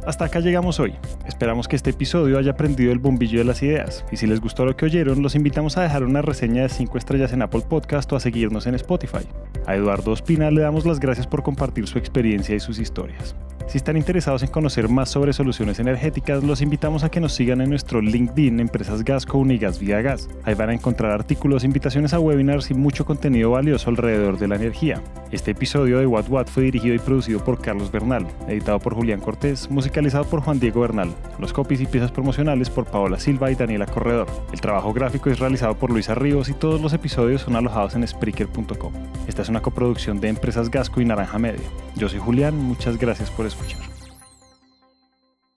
Hasta 0.06 0.26
acá 0.26 0.40
llegamos 0.40 0.80
hoy. 0.80 0.94
Esperamos 1.26 1.68
que 1.68 1.76
este 1.76 1.90
episodio 1.90 2.38
haya 2.38 2.56
prendido 2.56 2.92
el 2.92 3.00
bombillo 3.00 3.40
de 3.40 3.46
las 3.46 3.64
ideas. 3.64 4.06
Y 4.12 4.18
si 4.18 4.28
les 4.28 4.40
gustó 4.40 4.64
lo 4.64 4.76
que 4.76 4.86
oyeron, 4.86 5.24
los 5.24 5.34
invitamos 5.34 5.78
a 5.78 5.82
dejar 5.82 6.04
una 6.04 6.22
reseña 6.22 6.62
de 6.62 6.70
5 6.70 6.98
estrellas 6.98 7.34
en 7.34 7.42
Apple 7.42 7.64
Podcast 7.68 8.14
o 8.14 8.16
a 8.16 8.20
seguirnos 8.20 8.68
en 8.68 8.76
Spotify. 8.76 9.26
A 9.66 9.76
Eduardo 9.76 10.12
Ospina 10.12 10.52
le 10.52 10.62
damos 10.62 10.86
las 10.86 11.00
gracias 11.00 11.26
por 11.26 11.42
compartir 11.42 11.88
su 11.88 11.98
experiencia 11.98 12.56
y 12.56 12.60
sus 12.60 12.78
historias. 12.78 13.36
Si 13.68 13.78
están 13.78 13.98
interesados 13.98 14.44
en 14.44 14.50
conocer 14.50 14.90
más 14.90 15.10
sobre 15.10 15.34
soluciones 15.34 15.80
energéticas, 15.80 16.44
los 16.44 16.62
invitamos 16.62 17.04
a 17.04 17.10
que 17.10 17.20
nos 17.20 17.34
sigan 17.34 17.62
en 17.62 17.70
nuestro 17.70 18.00
LinkedIn 18.00 18.60
Empresas 18.60 19.04
Gasco 19.04 19.40
Unigas 19.40 19.80
Vía 19.80 20.02
Gas. 20.02 20.30
Ahí 20.44 20.54
van 20.54 20.70
a 20.70 20.74
encontrar 20.74 21.12
artículos, 21.12 21.64
invitaciones 21.64 22.14
a 22.14 22.20
webinars 22.20 22.70
y 22.70 22.76
mucho 22.76 23.06
contenido 23.06 23.52
valioso 23.52 23.90
alrededor 23.90 24.38
de 24.38 24.48
la 24.48 24.56
energía. 24.56 25.02
Este 25.32 25.52
episodio 25.52 25.98
de 25.98 26.06
What 26.06 26.30
What 26.30 26.46
fue 26.46 26.64
dirigido 26.64 26.94
y 26.94 27.00
producido 27.00 27.44
por 27.44 27.60
Carlos 27.60 27.92
Bernal, 27.92 28.28
editado 28.48 28.80
por 28.80 28.94
Julián 28.94 29.20
Cortés, 29.20 29.70
musicalizado 29.72 30.26
por 30.26 30.42
Juan 30.42 30.60
Diego 30.60 30.82
Bernal. 30.82 31.10
Los 31.40 31.52
copies 31.52 31.82
y 31.82 31.88
piezas 31.88 32.12
promocionales 32.12 32.70
por 32.70 32.86
Paola 32.86 33.20
Silva 33.20 33.52
y 33.52 33.56
Daniela 33.56 33.88
Corredor. 33.88 34.28
El 34.54 34.62
trabajo 34.62 34.94
gráfico 34.94 35.32
es 35.32 35.40
realizado 35.40 35.76
por 35.76 35.90
Luisa 35.90 36.14
Ríos 36.14 36.50
y 36.50 36.54
todos 36.54 36.80
los 36.80 36.94
episodios 36.94 37.42
son 37.42 37.56
alojados 37.56 37.96
en 37.96 38.08
Spreaker.com. 38.08 38.94
Esta 39.28 39.42
es 39.42 39.50
una 39.50 39.62
coproducción 39.62 40.22
de 40.22 40.30
Empresas 40.30 40.70
Gasco 40.70 41.02
y 41.02 41.06
Naranja 41.06 41.40
Media. 41.40 41.66
Yo 41.96 42.08
soy 42.08 42.20
Julián, 42.20 42.56
muchas 42.56 42.98
gracias 42.98 43.32
por 43.32 43.46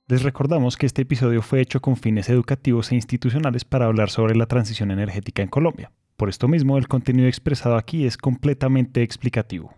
Les 0.08 0.22
recordamos 0.22 0.78
que 0.78 0.86
este 0.86 1.02
episodio 1.02 1.42
fue 1.42 1.60
hecho 1.60 1.80
con 1.80 1.96
fines 1.96 2.30
educativos 2.30 2.90
e 2.90 2.94
institucionales 2.94 3.66
para 3.66 3.84
hablar 3.84 4.08
sobre 4.08 4.34
la 4.34 4.46
transición 4.46 4.90
energética 4.90 5.42
en 5.42 5.48
Colombia. 5.48 5.92
Por 6.16 6.30
esto 6.30 6.48
mismo, 6.48 6.78
el 6.78 6.88
contenido 6.88 7.28
expresado 7.28 7.76
aquí 7.76 8.06
es 8.06 8.16
completamente 8.16 9.02
explicativo. 9.02 9.74